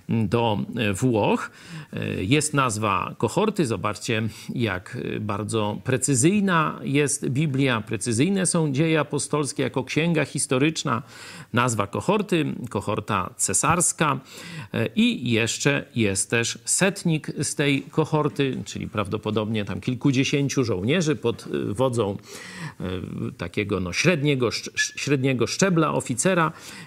do 0.09 0.59
Włoch. 0.95 1.51
Jest 2.19 2.55
nazwa 2.55 3.15
kohorty. 3.19 3.67
Zobaczcie, 3.67 4.23
jak 4.55 4.99
bardzo 5.21 5.79
precyzyjna 5.85 6.81
jest 6.83 7.29
Biblia, 7.29 7.81
precyzyjne 7.81 8.47
są 8.47 8.73
dzieje 8.73 9.01
apostolskie 9.01 9.63
jako 9.63 9.85
księga 9.85 10.25
historyczna. 10.25 11.03
Nazwa 11.53 11.87
kohorty, 11.87 12.45
kohorta 12.71 13.35
cesarska 13.37 14.21
i 14.97 15.31
jeszcze 15.31 15.85
jest 15.95 16.31
też 16.31 16.59
setnik 16.65 17.31
z 17.43 17.55
tej 17.55 17.83
kohorty, 17.83 18.63
czyli 18.65 18.89
prawdopodobnie 18.89 19.65
tam 19.65 19.81
kilkudziesięciu 19.81 20.65
żołnierzy 20.65 21.17
pod 21.17 21.49
wodzą 21.69 22.17
e, 22.81 22.85
takiego 23.39 23.81
no, 23.81 23.93
średniego, 23.93 24.51
średniego 24.77 25.47
szczebla 25.47 25.95
oficera 25.95 26.32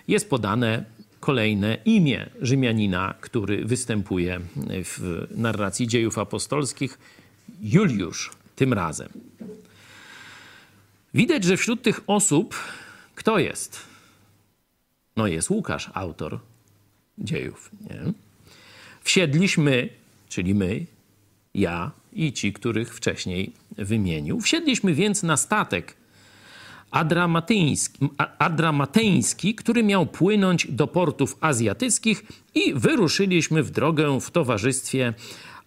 jest 0.07 0.29
podane 0.29 0.85
kolejne 1.19 1.77
imię 1.85 2.29
Rzymianina, 2.41 3.13
który 3.21 3.65
występuje 3.65 4.39
w 4.69 5.27
narracji 5.31 5.87
dziejów 5.87 6.17
apostolskich 6.17 6.99
Juliusz 7.61 8.31
tym 8.55 8.73
razem. 8.73 9.09
Widać, 11.13 11.43
że 11.43 11.57
wśród 11.57 11.81
tych 11.81 12.01
osób 12.07 12.55
kto 13.15 13.39
jest? 13.39 13.81
No 15.15 15.27
jest 15.27 15.49
Łukasz, 15.49 15.89
autor 15.93 16.39
dziejów. 17.17 17.71
Nie? 17.81 18.13
Wsiedliśmy, 19.01 19.89
czyli 20.29 20.55
my, 20.55 20.85
ja 21.53 21.91
i 22.13 22.33
ci, 22.33 22.53
których 22.53 22.95
wcześniej 22.95 23.51
wymienił. 23.71 24.41
Wsiedliśmy 24.41 24.93
więc 24.93 25.23
na 25.23 25.37
statek 25.37 25.93
adramatyński, 26.95 28.09
adramateński, 28.39 29.55
który 29.55 29.83
miał 29.83 30.05
płynąć 30.05 30.67
do 30.71 30.87
portów 30.87 31.37
azjatyckich 31.41 32.23
i 32.55 32.73
wyruszyliśmy 32.73 33.63
w 33.63 33.71
drogę 33.71 34.19
w 34.21 34.31
towarzystwie 34.31 35.13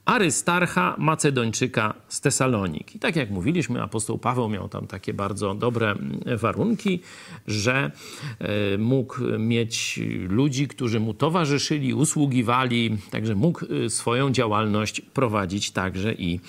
Arystarcha 0.08 0.94
Macedończyka 0.98 1.94
z 2.08 2.20
Tesalonik. 2.20 2.94
I 2.94 2.98
tak 2.98 3.16
jak 3.16 3.30
mówiliśmy, 3.30 3.82
apostoł 3.82 4.18
Paweł 4.18 4.48
miał 4.48 4.68
tam 4.68 4.86
takie 4.86 5.14
bardzo 5.14 5.54
dobre 5.54 5.94
warunki, 6.36 7.00
że 7.46 7.90
e, 8.38 8.78
mógł 8.78 9.38
mieć 9.38 10.00
ludzi, 10.28 10.68
którzy 10.68 11.00
mu 11.00 11.14
towarzyszyli, 11.14 11.94
usługiwali, 11.94 12.96
także 13.10 13.34
mógł 13.34 13.60
e, 13.64 13.90
swoją 13.90 14.30
działalność 14.30 15.00
prowadzić 15.00 15.70
także 15.70 16.14
i 16.14 16.40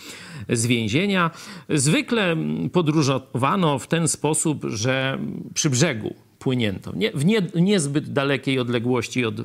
z 0.49 0.65
więzienia. 0.65 1.31
Zwykle 1.69 2.35
podróżowano 2.71 3.79
w 3.79 3.87
ten 3.87 4.07
sposób, 4.07 4.65
że 4.65 5.19
przy 5.53 5.69
brzegu 5.69 6.15
płynięto, 6.39 6.95
nie, 6.95 7.11
w 7.11 7.25
nie, 7.25 7.41
niezbyt 7.55 8.13
dalekiej 8.13 8.59
odległości 8.59 9.25
od 9.25 9.39
e, 9.39 9.43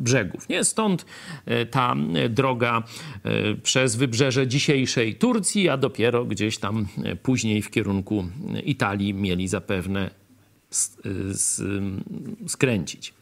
brzegów. 0.00 0.48
Nie? 0.48 0.64
Stąd 0.64 1.06
e, 1.46 1.66
ta 1.66 1.94
e, 2.14 2.28
droga 2.28 2.82
przez 3.62 3.96
wybrzeże 3.96 4.46
dzisiejszej 4.46 5.14
Turcji, 5.14 5.68
a 5.68 5.76
dopiero 5.76 6.24
gdzieś 6.24 6.58
tam 6.58 6.86
później 7.22 7.62
w 7.62 7.70
kierunku 7.70 8.24
Italii 8.64 9.14
mieli 9.14 9.48
zapewne 9.48 10.10
skręcić. 12.46 13.14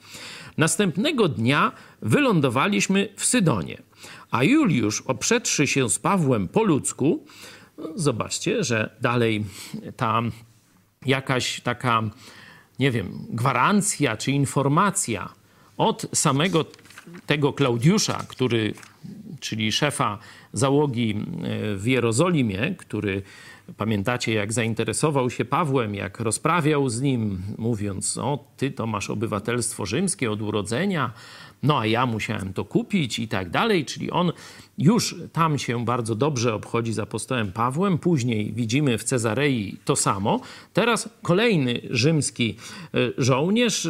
Następnego 0.59 1.29
dnia 1.29 1.73
wylądowaliśmy 2.03 3.09
w 3.17 3.25
Sydonie, 3.25 3.83
a 4.31 4.45
Juliusz, 4.45 5.01
oprzedszy 5.01 5.67
się 5.67 5.91
z 5.91 5.99
Pawłem 5.99 6.49
po 6.49 6.63
ludzku, 6.63 7.25
zobaczcie, 7.95 8.65
że 8.65 8.97
dalej 9.01 9.45
ta 9.97 10.23
jakaś 11.07 11.61
taka 11.61 12.03
nie 12.79 12.91
wiem, 12.91 13.27
gwarancja 13.31 14.17
czy 14.17 14.33
informacja 14.33 15.29
od 15.77 16.07
samego 16.13 16.65
tego 17.27 17.53
Klaudiusza, 17.53 18.25
który, 18.29 18.75
czyli 19.41 19.73
szefa 19.73 20.19
załogi 20.53 21.11
e, 21.11 21.77
w 21.77 21.87
Jerozolimie, 21.87 22.75
który 22.79 23.23
pamiętacie, 23.77 24.33
jak 24.35 24.53
zainteresował 24.53 25.31
się 25.31 25.45
Pawłem, 25.45 25.95
jak 25.95 26.21
rozprawiał 26.21 26.89
z 26.89 27.01
nim, 27.01 27.43
mówiąc: 27.59 28.19
O, 28.19 28.45
ty 28.57 28.71
to 28.71 28.87
masz 28.87 29.11
obywatelstwo 29.11 29.87
rzymskie 29.87 30.31
od 30.31 30.43
urodzenia, 30.43 31.13
no 31.63 31.79
a 31.79 31.87
ja 31.87 32.07
musiałem 32.07 32.53
to 32.53 32.65
kupić 32.65 33.19
i 33.19 33.29
tak 33.29 33.51
dalej. 33.51 33.85
Czyli 33.85 34.11
on 34.11 34.33
już 34.79 35.17
tam 35.33 35.59
się 35.59 35.85
bardzo 35.85 36.15
dobrze 36.15 36.55
obchodzi 36.55 36.93
z 36.93 36.99
apostołem 36.99 37.53
Pawłem. 37.53 37.99
Później 37.99 38.53
widzimy 38.53 38.99
w 38.99 39.05
Cezarei 39.05 39.77
to 39.85 39.97
samo. 39.97 40.41
Teraz 40.73 41.09
kolejny 41.23 41.81
rzymski 41.91 42.57
e, 42.95 42.99
żołnierz 43.19 43.89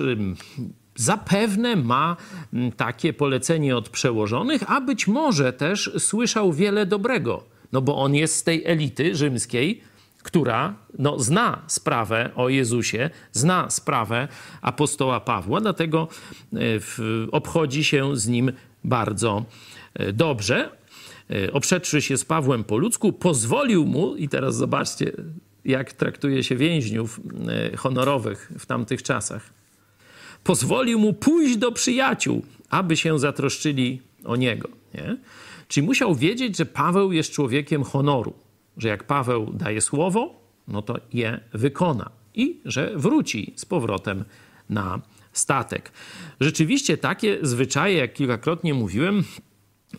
zapewne 0.97 1.77
ma 1.77 2.17
takie 2.77 3.13
polecenie 3.13 3.77
od 3.77 3.89
przełożonych, 3.89 4.71
a 4.71 4.81
być 4.81 5.07
może 5.07 5.53
też 5.53 5.91
słyszał 5.99 6.53
wiele 6.53 6.87
dobrego, 6.87 7.45
no 7.73 7.83
bo 7.83 7.97
on 7.97 8.15
jest 8.15 8.37
z 8.37 8.43
tej 8.43 8.65
elity 8.65 9.15
rzymskiej, 9.15 9.81
która 10.23 10.75
no, 10.99 11.19
zna 11.19 11.63
sprawę 11.67 12.31
o 12.35 12.49
Jezusie, 12.49 13.11
zna 13.33 13.71
sprawę 13.71 14.29
apostoła 14.63 15.21
Pawła, 15.21 15.61
dlatego 15.61 16.09
e, 16.53 16.59
obchodzi 17.33 17.85
się 17.85 18.17
z 18.17 18.29
nim 18.29 18.53
bardzo 18.85 19.39
e, 19.39 19.45
dobrze. 20.13 20.71
E, 21.31 21.53
Oprzedszy 21.53 22.03
się 22.03 22.17
z 22.17 22.25
Pawłem 22.25 22.65
po 22.65 22.79
ludzku, 22.79 23.13
pozwolił 23.13 23.87
mu, 23.87 24.17
i 24.17 24.29
teraz 24.29 24.57
zobaczcie, 24.57 25.13
jak 25.65 25.93
traktuje 25.93 26.45
się 26.45 26.57
więźniów 26.57 27.21
honorowych 27.77 28.53
w 28.59 28.67
tamtych 28.67 29.03
czasach, 29.03 29.51
pozwolił 30.45 30.99
mu 30.99 31.13
pójść 31.13 31.57
do 31.57 31.73
przyjaciół, 31.73 32.43
aby 32.71 32.97
się 32.97 33.19
zatroszczyli 33.19 34.03
o 34.25 34.37
niego. 34.37 34.69
Nie? 34.95 35.17
Czyli 35.69 35.87
musiał 35.87 36.15
wiedzieć, 36.15 36.57
że 36.57 36.67
Paweł 36.67 37.13
jest 37.13 37.33
człowiekiem 37.33 37.85
honoru 37.85 38.35
że 38.77 38.89
jak 38.89 39.05
Paweł 39.05 39.53
daje 39.53 39.81
słowo, 39.81 40.41
no 40.69 40.83
to 40.83 40.97
je 41.13 41.41
wykona 41.53 42.11
i 42.35 42.61
że 42.65 42.93
wróci 42.97 43.53
z 43.57 43.65
powrotem 43.65 44.25
na 44.71 45.01
statek. 45.33 45.93
Rzeczywiście 46.41 46.97
takie 46.99 47.39
zwyczaje, 47.43 47.97
jak 47.97 48.13
kilkakrotnie 48.13 48.75
mówiłem, 48.75 49.25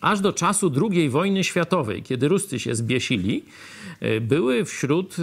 aż 0.01 0.19
do 0.19 0.33
czasu 0.33 0.71
II 0.91 1.09
wojny 1.09 1.43
światowej, 1.43 2.03
kiedy 2.03 2.27
Ruscy 2.27 2.59
się 2.59 2.75
zbiesili, 2.75 3.45
e, 3.99 4.21
były 4.21 4.65
wśród 4.65 5.15
e, 5.19 5.21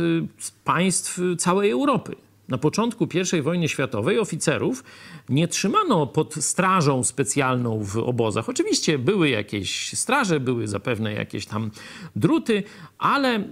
państw 0.65 1.21
całej 1.39 1.71
Europy. 1.71 2.17
Na 2.49 2.59
początku 2.59 3.09
I 3.39 3.43
wojny 3.43 3.69
światowej 3.69 4.19
oficerów 4.19 4.85
nie 5.29 5.49
trzymano 5.49 6.07
pod 6.07 6.35
strażą 6.35 7.05
specjalną 7.05 7.85
w 7.85 7.97
obozach. 7.97 8.49
Oczywiście 8.49 8.99
były 8.99 9.29
jakieś 9.29 9.99
straże, 9.99 10.41
były 10.41 10.69
zapewne 10.69 11.13
jakieś 11.13 11.47
tam 11.47 11.71
druty, 12.17 12.63
ale 13.03 13.35
e, 13.35 13.43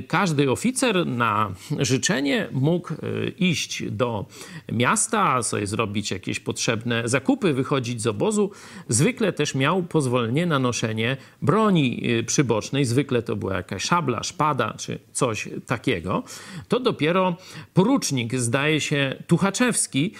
każdy 0.00 0.50
oficer 0.50 1.06
na 1.06 1.52
życzenie 1.78 2.48
mógł 2.52 2.92
e, 2.92 2.96
iść 3.38 3.82
do 3.90 4.26
miasta, 4.72 5.42
sobie 5.42 5.66
zrobić 5.66 6.10
jakieś 6.10 6.40
potrzebne 6.40 7.08
zakupy, 7.08 7.52
wychodzić 7.52 8.02
z 8.02 8.06
obozu. 8.06 8.50
Zwykle 8.88 9.32
też 9.32 9.54
miał 9.54 9.82
pozwolenie 9.82 10.46
na 10.46 10.58
noszenie 10.58 11.16
broni 11.42 12.02
e, 12.18 12.22
przybocznej. 12.22 12.84
Zwykle 12.84 13.22
to 13.22 13.36
była 13.36 13.54
jakaś 13.54 13.82
szabla, 13.82 14.22
szpada 14.22 14.74
czy 14.78 14.98
coś 15.12 15.48
takiego. 15.66 16.22
To 16.68 16.80
dopiero 16.80 17.36
porucznik, 17.74 18.34
zdaje 18.34 18.80
się, 18.80 19.22
Tuchaczewski, 19.26 20.14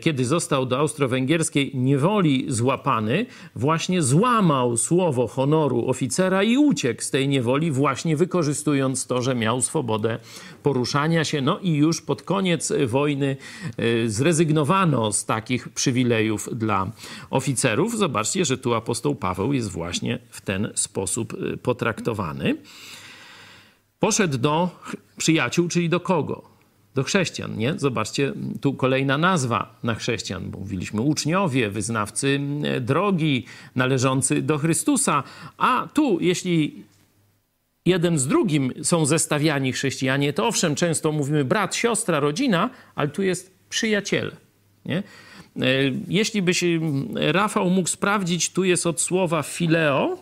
kiedy 0.00 0.24
został 0.24 0.66
do 0.66 0.78
austro-węgierskiej 0.78 1.70
niewoli 1.74 2.44
złapany, 2.48 3.26
właśnie 3.56 4.02
złamał 4.02 4.76
słowo 4.76 5.26
honoru 5.26 5.88
oficera 5.88 6.42
i 6.42 6.56
uciekł 6.56 7.02
z 7.02 7.10
tej 7.10 7.28
niewoli, 7.28 7.70
właśnie 7.70 8.16
wykorzystując 8.36 9.06
to, 9.06 9.22
że 9.22 9.34
miał 9.34 9.62
swobodę 9.62 10.18
poruszania 10.62 11.24
się. 11.24 11.40
No 11.40 11.58
i 11.58 11.72
już 11.72 12.02
pod 12.02 12.22
koniec 12.22 12.72
wojny 12.86 13.36
y, 13.80 14.10
zrezygnowano 14.10 15.12
z 15.12 15.24
takich 15.24 15.68
przywilejów 15.68 16.48
dla 16.52 16.90
oficerów. 17.30 17.98
Zobaczcie, 17.98 18.44
że 18.44 18.58
tu 18.58 18.74
apostoł 18.74 19.14
Paweł 19.14 19.52
jest 19.52 19.70
właśnie 19.70 20.18
w 20.30 20.40
ten 20.40 20.72
sposób 20.74 21.32
y, 21.32 21.56
potraktowany. 21.56 22.56
Poszedł 23.98 24.38
do 24.38 24.70
przyjaciół, 25.16 25.68
czyli 25.68 25.88
do 25.88 26.00
kogo? 26.00 26.56
do 26.94 27.02
chrześcijan, 27.02 27.56
nie? 27.56 27.74
Zobaczcie, 27.78 28.32
tu 28.60 28.74
kolejna 28.74 29.18
nazwa 29.18 29.74
na 29.82 29.94
chrześcijan. 29.94 30.50
Mówiliśmy 30.58 31.00
uczniowie, 31.00 31.70
wyznawcy 31.70 32.40
e, 32.64 32.80
drogi, 32.80 33.44
należący 33.74 34.42
do 34.42 34.58
Chrystusa, 34.58 35.22
a 35.58 35.88
tu, 35.94 36.18
jeśli 36.20 36.84
jeden 37.86 38.18
z 38.18 38.26
drugim 38.26 38.72
są 38.82 39.06
zestawiani 39.06 39.72
chrześcijanie, 39.72 40.32
to 40.32 40.46
owszem, 40.46 40.74
często 40.74 41.12
mówimy 41.12 41.44
brat, 41.44 41.74
siostra, 41.74 42.20
rodzina, 42.20 42.70
ale 42.94 43.08
tu 43.08 43.22
jest 43.22 43.50
przyjaciel, 43.68 44.32
nie? 44.86 44.96
E, 44.96 45.02
jeśli 46.08 46.42
byś 46.42 46.64
Rafał 47.14 47.70
mógł 47.70 47.88
sprawdzić, 47.88 48.52
tu 48.52 48.64
jest 48.64 48.86
od 48.86 49.00
słowa 49.00 49.42
fileo. 49.42 50.18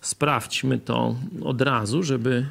Sprawdźmy 0.00 0.78
to 0.78 1.16
od 1.44 1.60
razu, 1.60 2.02
żeby 2.02 2.46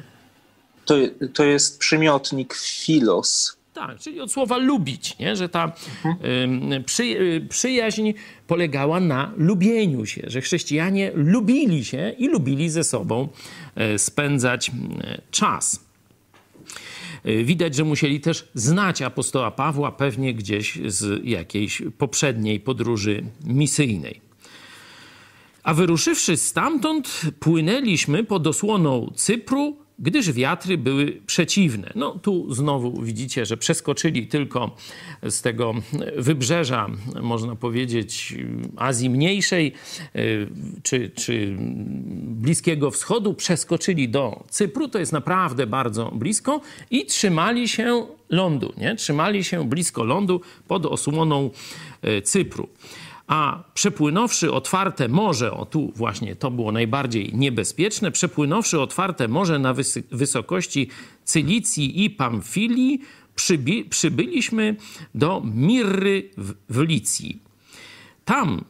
to, 0.84 0.94
to 1.34 1.44
jest 1.44 1.78
przymiotnik 1.78 2.54
filos. 2.54 3.56
Tak, 3.74 3.98
czyli 3.98 4.20
od 4.20 4.32
słowa 4.32 4.56
lubić, 4.56 5.18
nie? 5.18 5.36
że 5.36 5.48
ta 5.48 5.72
mhm. 6.04 6.84
przy, 6.84 7.02
y, 7.02 7.46
przyjaźń 7.48 8.12
polegała 8.46 9.00
na 9.00 9.32
lubieniu 9.36 10.06
się, 10.06 10.22
że 10.26 10.40
chrześcijanie 10.40 11.12
lubili 11.14 11.84
się 11.84 12.14
i 12.18 12.28
lubili 12.28 12.70
ze 12.70 12.84
sobą 12.84 13.28
e, 13.74 13.98
spędzać 13.98 14.70
czas. 15.30 15.84
E, 17.24 17.44
widać, 17.44 17.74
że 17.74 17.84
musieli 17.84 18.20
też 18.20 18.48
znać 18.54 19.02
apostoła 19.02 19.50
Pawła, 19.50 19.92
pewnie 19.92 20.34
gdzieś 20.34 20.78
z 20.86 21.24
jakiejś 21.24 21.82
poprzedniej 21.98 22.60
podróży 22.60 23.24
misyjnej. 23.44 24.20
A 25.62 25.74
wyruszywszy 25.74 26.36
stamtąd, 26.36 27.20
płynęliśmy 27.40 28.24
pod 28.24 28.46
osłoną 28.46 29.12
Cypru 29.16 29.83
gdyż 29.98 30.32
wiatry 30.32 30.78
były 30.78 31.20
przeciwne. 31.26 31.92
No 31.94 32.18
tu 32.18 32.54
znowu 32.54 33.02
widzicie, 33.02 33.46
że 33.46 33.56
przeskoczyli 33.56 34.26
tylko 34.26 34.76
z 35.22 35.42
tego 35.42 35.74
wybrzeża, 36.16 36.86
można 37.22 37.56
powiedzieć, 37.56 38.34
Azji 38.76 39.10
Mniejszej 39.10 39.72
y, 40.16 40.48
czy, 40.82 41.10
czy 41.10 41.56
Bliskiego 42.24 42.90
Wschodu, 42.90 43.34
przeskoczyli 43.34 44.08
do 44.08 44.44
Cypru, 44.48 44.88
to 44.88 44.98
jest 44.98 45.12
naprawdę 45.12 45.66
bardzo 45.66 46.10
blisko 46.10 46.60
i 46.90 47.06
trzymali 47.06 47.68
się 47.68 48.06
lądu, 48.30 48.72
nie? 48.76 48.96
trzymali 48.96 49.44
się 49.44 49.68
blisko 49.68 50.04
lądu 50.04 50.40
pod 50.68 50.86
osłoną 50.86 51.50
y, 52.04 52.22
Cypru 52.22 52.68
a 53.26 53.62
przepłynąwszy 53.74 54.52
otwarte 54.52 55.08
morze, 55.08 55.52
o 55.52 55.66
tu 55.66 55.92
właśnie 55.96 56.36
to 56.36 56.50
było 56.50 56.72
najbardziej 56.72 57.30
niebezpieczne, 57.34 58.10
przepłynąwszy 58.10 58.80
otwarte 58.80 59.28
morze 59.28 59.58
na 59.58 59.74
wys 59.74 59.98
wysokości 60.10 60.88
Cylicji 61.24 62.04
i 62.04 62.10
Pamfilii, 62.10 63.00
przybyliśmy 63.90 64.76
do 65.14 65.42
Mirry 65.54 66.30
w, 66.36 66.54
w 66.68 66.80
Licji. 66.80 67.42
Tam 68.24 68.64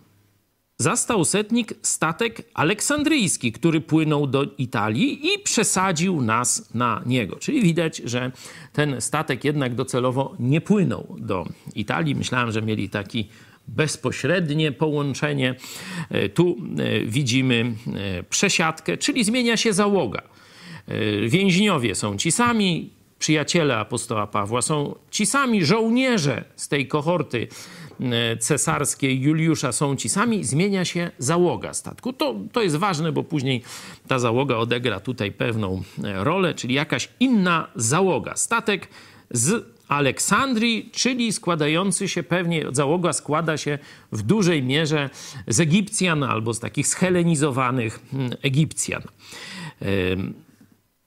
zastał 0.79 1.25
setnik 1.25 1.75
statek 1.83 2.43
aleksandryjski, 2.55 3.53
który 3.53 3.81
płynął 3.81 4.27
do 4.27 4.45
Italii 4.59 5.35
i 5.35 5.39
przesadził 5.39 6.23
nas 6.23 6.75
na 6.75 7.03
niego. 7.07 7.37
Czyli 7.37 7.63
widać, 7.63 7.97
że 8.05 8.33
ten 8.73 9.01
statek 9.01 9.45
jednak 9.45 9.75
docelowo 9.75 10.35
nie 10.39 10.61
płynął 10.61 11.17
do 11.19 11.47
Italii. 11.75 12.15
Myślałem, 12.15 12.53
że 12.53 12.63
mieli 12.63 12.89
taki 12.89 13.29
bezpośrednie 13.69 14.73
połączenie. 14.73 15.55
E, 16.11 16.29
tu 16.29 16.57
e, 16.79 17.07
widzimy 17.07 17.75
e, 17.95 18.23
przesiadkę, 18.23 18.97
czyli 18.97 19.25
zmienia 19.25 19.57
się 19.57 19.73
załoga. 19.73 20.23
Więźniowie 21.29 21.95
są 21.95 22.17
ci 22.17 22.33
sami, 22.33 22.91
przyjaciele 23.19 23.77
apostoła 23.77 24.27
Pawła 24.27 24.63
są 24.63 24.95
ci 25.11 25.27
sami, 25.27 25.65
żołnierze 25.65 26.45
z 26.57 26.69
tej 26.69 26.89
kohorty 26.89 27.49
cesarskiej 28.41 29.21
Juliusza 29.21 29.73
są 29.73 29.97
ci 29.97 30.09
sami, 30.09 30.45
zmienia 30.45 30.85
się 30.85 31.11
załoga 31.19 31.75
statku. 31.75 32.13
To, 32.13 32.35
to 32.53 32.63
jest 32.63 32.77
ważne, 32.77 33.13
bo 33.13 33.23
później 33.23 33.63
ta 34.09 34.19
załoga 34.19 34.57
odegra 34.57 35.01
tutaj 35.01 35.33
pewną 35.33 35.83
rolę, 35.99 36.55
czyli 36.55 36.75
jakaś 36.75 37.09
inna 37.21 37.69
załoga. 37.77 38.37
Statek 38.37 38.89
z 39.31 39.74
Aleksandrii, 39.89 40.91
czyli 40.93 41.33
składający 41.33 42.09
się 42.09 42.23
pewnie, 42.23 42.67
załoga 42.73 43.13
składa 43.13 43.57
się 43.57 43.79
w 44.13 44.23
dużej 44.23 44.63
mierze 44.63 45.11
z 45.47 45.61
Egipcjan 45.61 46.23
albo 46.23 46.55
z 46.55 46.61
takich 46.61 46.87
schelenizowanych 46.87 48.01
hmm, 48.11 48.33
Egipcjan. 48.43 49.03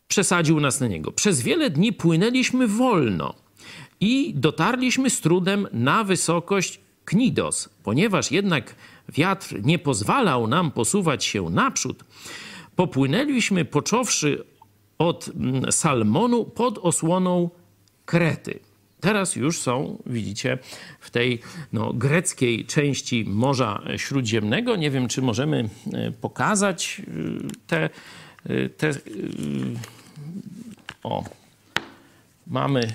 Przesadził 0.07 0.59
nas 0.59 0.79
na 0.79 0.87
niego. 0.87 1.11
Przez 1.11 1.41
wiele 1.41 1.69
dni 1.69 1.93
płynęliśmy 1.93 2.67
wolno 2.67 3.33
i 3.99 4.33
dotarliśmy 4.35 5.09
z 5.09 5.21
trudem 5.21 5.67
na 5.71 6.03
wysokość 6.03 6.79
Knidos. 7.05 7.69
Ponieważ 7.83 8.31
jednak 8.31 8.75
wiatr 9.09 9.63
nie 9.63 9.79
pozwalał 9.79 10.47
nam 10.47 10.71
posuwać 10.71 11.25
się 11.25 11.49
naprzód, 11.49 12.03
popłynęliśmy 12.75 13.65
począwszy 13.65 14.43
od 14.97 15.29
mm, 15.35 15.71
Salmonu 15.71 16.45
pod 16.45 16.77
osłoną 16.77 17.49
Krety. 18.05 18.66
Teraz 19.01 19.35
już 19.35 19.59
są, 19.59 19.97
widzicie, 20.05 20.57
w 20.99 21.09
tej 21.09 21.39
no, 21.73 21.93
greckiej 21.93 22.65
części 22.65 23.25
Morza 23.27 23.81
Śródziemnego. 23.97 24.75
Nie 24.75 24.91
wiem, 24.91 25.07
czy 25.07 25.21
możemy 25.21 25.69
e, 25.93 26.11
pokazać 26.11 27.01
e, 27.01 27.47
te. 27.67 27.89
E, 28.49 28.69
te 28.69 28.91
o, 31.03 31.23
mamy 32.47 32.93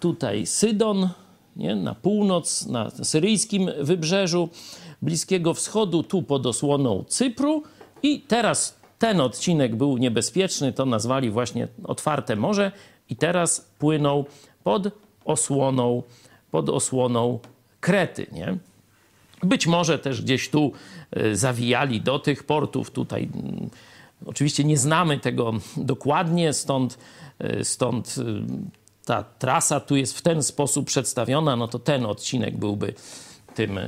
tutaj 0.00 0.46
Sydon, 0.46 1.08
nie? 1.56 1.76
na 1.76 1.94
północ, 1.94 2.66
na 2.66 2.90
syryjskim 2.90 3.70
wybrzeżu 3.80 4.48
Bliskiego 5.02 5.54
Wschodu, 5.54 6.02
tu 6.02 6.22
pod 6.22 6.46
osłoną 6.46 7.04
Cypru. 7.08 7.62
I 8.02 8.20
teraz 8.20 8.76
ten 8.98 9.20
odcinek 9.20 9.76
był 9.76 9.98
niebezpieczny, 9.98 10.72
to 10.72 10.86
nazwali 10.86 11.30
właśnie 11.30 11.68
otwarte 11.84 12.36
morze 12.36 12.72
i 13.10 13.16
teraz 13.16 13.70
płyną 13.78 14.24
pod 14.64 14.88
osłoną, 15.24 16.02
pod 16.50 16.68
osłoną 16.68 17.38
Krety. 17.80 18.26
Nie? 18.32 18.56
Być 19.42 19.66
może 19.66 19.98
też 19.98 20.22
gdzieś 20.22 20.50
tu 20.50 20.72
e, 21.10 21.36
zawijali 21.36 22.00
do 22.00 22.18
tych 22.18 22.44
portów. 22.44 22.90
Tutaj 22.90 23.28
mm, 23.34 23.70
oczywiście 24.26 24.64
nie 24.64 24.78
znamy 24.78 25.18
tego 25.18 25.52
dokładnie, 25.76 26.52
stąd, 26.52 26.98
e, 27.38 27.64
stąd 27.64 28.14
e, 28.18 28.22
ta 29.04 29.24
trasa 29.38 29.80
tu 29.80 29.96
jest 29.96 30.18
w 30.18 30.22
ten 30.22 30.42
sposób 30.42 30.86
przedstawiona, 30.86 31.56
no 31.56 31.68
to 31.68 31.78
ten 31.78 32.06
odcinek 32.06 32.56
byłby 32.56 32.94
tym 33.54 33.78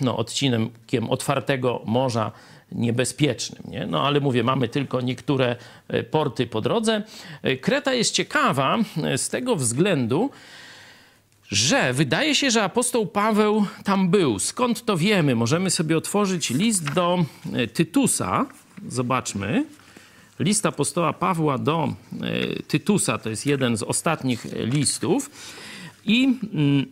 no, 0.00 0.16
odcinkiem 0.16 1.10
otwartego 1.10 1.82
morza 1.84 2.32
niebezpiecznym. 2.74 3.62
Nie? 3.68 3.86
No 3.86 4.06
ale 4.06 4.20
mówię, 4.20 4.44
mamy 4.44 4.68
tylko 4.68 5.00
niektóre 5.00 5.56
e, 5.88 6.02
porty 6.02 6.46
po 6.46 6.60
drodze. 6.60 7.02
E, 7.42 7.56
Kreta 7.56 7.94
jest 7.94 8.14
ciekawa 8.14 8.78
e, 9.04 9.18
z 9.18 9.28
tego 9.28 9.56
względu, 9.56 10.30
że 11.48 11.92
wydaje 11.92 12.34
się, 12.34 12.50
że 12.50 12.62
apostoł 12.62 13.06
Paweł 13.06 13.66
tam 13.84 14.08
był. 14.10 14.38
Skąd 14.38 14.84
to 14.84 14.96
wiemy? 14.96 15.34
Możemy 15.34 15.70
sobie 15.70 15.96
otworzyć 15.96 16.50
list 16.50 16.92
do 16.92 17.24
Tytusa. 17.72 18.46
Zobaczmy. 18.88 19.64
List 20.38 20.66
apostoła 20.66 21.12
Pawła 21.12 21.58
do 21.58 21.88
Tytusa 22.68 23.18
to 23.18 23.30
jest 23.30 23.46
jeden 23.46 23.76
z 23.76 23.82
ostatnich 23.82 24.46
listów. 24.54 25.30
I 26.04 26.38
mm, 26.54 26.86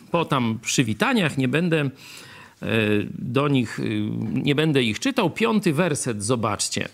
po 0.10 0.24
tam 0.24 0.58
przywitaniach 0.62 1.38
nie 1.38 1.48
będę 1.48 1.90
do 3.18 3.48
nich, 3.48 3.80
y, 3.80 4.10
nie 4.32 4.54
będę 4.54 4.82
ich 4.82 5.00
czytał. 5.00 5.30
Piąty 5.30 5.72
werset, 5.72 6.24
zobaczcie. 6.24 6.88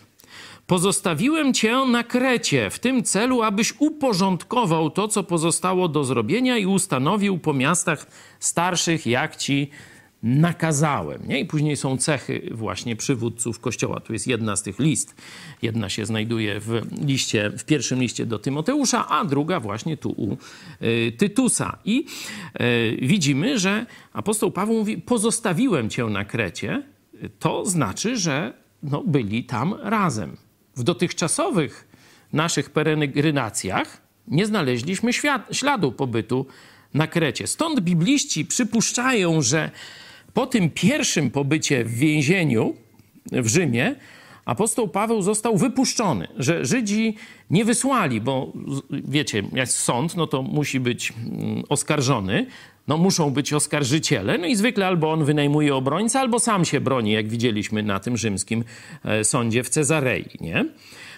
Pozostawiłem 0.67 1.55
cię 1.55 1.77
na 1.77 2.05
Krecie 2.05 2.71
w 2.71 2.79
tym 2.79 3.03
celu, 3.03 3.43
abyś 3.43 3.75
uporządkował 3.79 4.91
to, 4.91 5.09
co 5.09 5.23
pozostało 5.23 5.89
do 5.89 6.05
zrobienia 6.05 6.59
i 6.59 6.67
ustanowił 6.67 7.39
po 7.39 7.55
miastach 7.55 8.07
starszych, 8.41 9.07
jak 9.07 9.37
ci 9.37 9.71
nakazałem. 10.23 11.29
Nie? 11.29 11.41
I 11.41 11.45
później 11.45 11.77
są 11.77 11.97
cechy 11.97 12.49
właśnie 12.51 12.97
przywódców 12.97 13.61
Kościoła. 13.61 14.01
Tu 14.01 14.13
jest 14.13 14.27
jedna 14.27 14.57
z 14.57 14.63
tych 14.63 14.79
list. 14.79 15.15
Jedna 15.63 15.89
się 15.89 16.07
znajduje 16.07 16.61
w 16.61 16.83
liście, 17.07 17.51
w 17.51 17.65
pierwszym 17.65 18.01
liście 18.01 18.27
do 18.27 18.39
Tymoteusza, 18.39 19.09
a 19.09 19.25
druga 19.25 19.61
właśnie 19.61 19.97
tu 19.97 20.11
u 20.11 20.37
y, 20.83 21.13
Tytusa. 21.19 21.79
I 21.85 22.07
y, 22.61 22.99
widzimy, 23.03 23.59
że 23.59 23.87
apostoł 24.13 24.51
Paweł 24.51 24.75
mówi, 24.75 24.99
pozostawiłem 24.99 25.91
cię 25.91 26.05
na 26.05 26.25
Krecie. 26.25 26.83
To 27.39 27.67
znaczy, 27.67 28.17
że 28.17 28.53
no, 28.83 29.03
byli 29.07 29.45
tam 29.45 29.75
razem. 29.83 30.37
W 30.77 30.83
dotychczasowych 30.83 31.89
naszych 32.33 32.71
peregrinacjach 32.71 34.03
nie 34.29 34.47
znaleźliśmy 34.47 35.11
śladu 35.53 35.93
pobytu 35.93 36.47
na 36.95 37.07
Krecie. 37.07 37.47
Stąd 37.47 37.81
bibliści 37.81 38.45
przypuszczają, 38.45 39.43
że 39.43 39.71
po 40.35 40.47
tym 40.47 40.71
pierwszym 40.71 41.31
pobycie 41.31 41.85
w 41.85 41.95
więzieniu 41.95 42.75
w 43.33 43.47
Rzymie, 43.47 43.95
apostoł 44.45 44.89
Paweł 44.89 45.23
został 45.23 45.57
wypuszczony, 45.57 46.29
że 46.37 46.65
Żydzi 46.65 47.17
nie 47.51 47.65
wysłali, 47.65 48.21
bo 48.21 48.53
wiecie, 48.91 49.43
jak 49.53 49.69
sąd, 49.69 50.17
no 50.17 50.27
to 50.27 50.43
musi 50.43 50.81
być 50.81 51.13
mm, 51.13 51.63
oskarżony, 51.69 52.47
no 52.89 52.97
muszą 52.97 53.31
być 53.31 53.53
oskarżyciele, 53.53 54.39
no 54.39 54.47
i 54.47 54.57
zwykle 54.57 54.87
albo 54.87 55.13
on 55.13 55.25
wynajmuje 55.25 55.75
obrońcę, 55.75 56.21
albo 56.21 56.39
sam 56.39 56.65
się 56.65 56.81
broni, 56.81 57.13
jak 57.13 57.29
widzieliśmy 57.29 57.83
na 57.83 58.01
tym 58.01 58.17
rzymskim 58.17 58.65
e, 59.05 59.25
sądzie 59.25 59.65
w 59.65 59.69
Cezarei, 59.69 60.25
nie? 60.41 60.65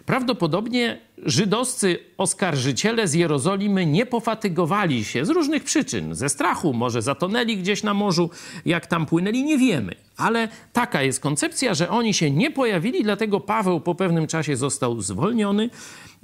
Prawdopodobnie 0.06 0.98
żydowscy 1.18 1.98
oskarżyciele 2.18 3.08
z 3.08 3.14
Jerozolimy 3.14 3.86
nie 3.86 4.06
pofatygowali 4.06 5.04
się 5.04 5.24
z 5.24 5.28
różnych 5.28 5.64
przyczyn. 5.64 6.14
Ze 6.14 6.28
strachu, 6.28 6.72
może 6.72 7.02
zatonęli 7.02 7.56
gdzieś 7.56 7.82
na 7.82 7.94
morzu, 7.94 8.30
jak 8.66 8.86
tam 8.86 9.06
płynęli, 9.06 9.44
nie 9.44 9.58
wiemy. 9.58 9.94
Ale 10.16 10.48
taka 10.72 11.02
jest 11.02 11.20
koncepcja, 11.20 11.74
że 11.74 11.88
oni 11.88 12.14
się 12.14 12.30
nie 12.30 12.50
pojawili, 12.50 13.02
dlatego 13.02 13.40
Paweł 13.40 13.80
po 13.80 13.94
pewnym 13.94 14.26
czasie 14.26 14.56
został 14.56 15.00
zwolniony 15.00 15.70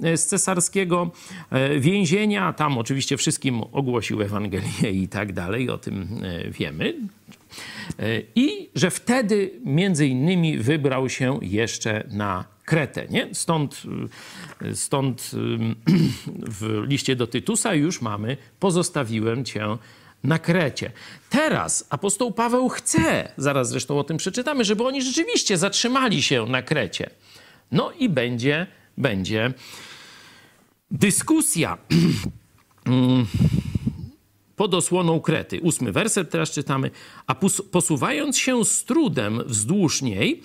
e, 0.03 0.17
z 0.17 0.27
cesarskiego 0.27 1.11
e, 1.51 1.79
więzienia. 1.79 2.53
Tam 2.53 2.77
oczywiście 2.77 3.17
wszystkim 3.17 3.61
ogłosił 3.71 4.21
Ewangelię 4.21 4.91
i 4.91 5.07
tak 5.07 5.33
dalej, 5.33 5.69
o 5.69 5.77
tym 5.77 6.07
e, 6.23 6.51
wiemy. 6.51 6.93
I 8.35 8.69
że 8.75 8.91
wtedy 8.91 9.51
między 9.65 10.07
innymi 10.07 10.57
wybrał 10.57 11.09
się 11.09 11.39
jeszcze 11.41 12.07
na 12.11 12.45
Kretę. 12.69 13.07
Nie? 13.09 13.35
Stąd, 13.35 13.81
y, 14.61 14.75
stąd 14.75 15.31
y, 15.33 15.37
w 16.49 16.83
liście 16.87 17.15
do 17.15 17.27
Tytusa 17.27 17.73
już 17.73 18.01
mamy 18.01 18.37
pozostawiłem 18.59 19.45
cię 19.45 19.77
na 20.23 20.39
Krecie. 20.39 20.91
Teraz 21.29 21.87
apostoł 21.89 22.31
Paweł 22.31 22.69
chce, 22.69 23.31
zaraz 23.37 23.69
zresztą 23.69 23.99
o 23.99 24.03
tym 24.03 24.17
przeczytamy, 24.17 24.65
żeby 24.65 24.83
oni 24.83 25.01
rzeczywiście 25.01 25.57
zatrzymali 25.57 26.21
się 26.21 26.45
na 26.45 26.61
Krecie. 26.61 27.09
No 27.71 27.91
i 27.91 28.09
będzie, 28.09 28.67
będzie 28.97 29.53
dyskusja 30.91 31.77
pod 34.59 34.73
osłoną 34.73 35.19
Krety. 35.19 35.59
Ósmy 35.61 35.91
werset 35.91 36.29
teraz 36.29 36.51
czytamy. 36.51 36.91
A 37.27 37.35
posuwając 37.71 38.37
się 38.37 38.65
z 38.65 38.83
trudem 38.83 39.43
wzdłuż 39.45 40.01
niej, 40.01 40.43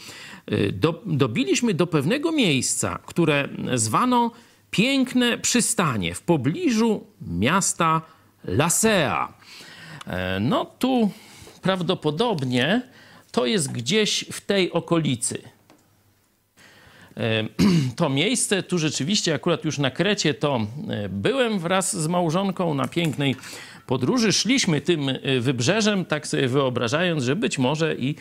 Y, 0.52 0.72
do, 0.72 1.02
dobiliśmy 1.06 1.74
do 1.74 1.86
pewnego 1.86 2.32
miejsca, 2.32 2.98
które 3.06 3.48
zwano 3.74 4.30
Piękne 4.70 5.38
Przystanie 5.38 6.14
w 6.14 6.22
pobliżu 6.22 7.06
miasta 7.28 8.02
Lasea. 8.44 9.32
E, 10.06 10.40
no 10.40 10.64
tu 10.64 11.10
prawdopodobnie 11.62 12.82
to 13.32 13.46
jest 13.46 13.72
gdzieś 13.72 14.24
w 14.32 14.40
tej 14.40 14.72
okolicy. 14.72 15.42
E, 17.16 17.44
to 17.96 18.08
miejsce, 18.08 18.62
tu 18.62 18.78
rzeczywiście 18.78 19.34
akurat 19.34 19.64
już 19.64 19.78
na 19.78 19.90
Krecie 19.90 20.34
to 20.34 20.66
e, 20.88 21.08
byłem 21.08 21.58
wraz 21.58 21.96
z 21.96 22.06
małżonką 22.06 22.74
na 22.74 22.88
pięknej 22.88 23.36
podróży 23.86 24.32
szliśmy 24.32 24.80
tym 24.80 25.08
y, 25.08 25.40
wybrzeżem, 25.40 26.04
tak 26.04 26.26
sobie 26.26 26.48
wyobrażając, 26.48 27.24
że 27.24 27.36
być 27.36 27.58
może 27.58 27.94
i 27.94 28.14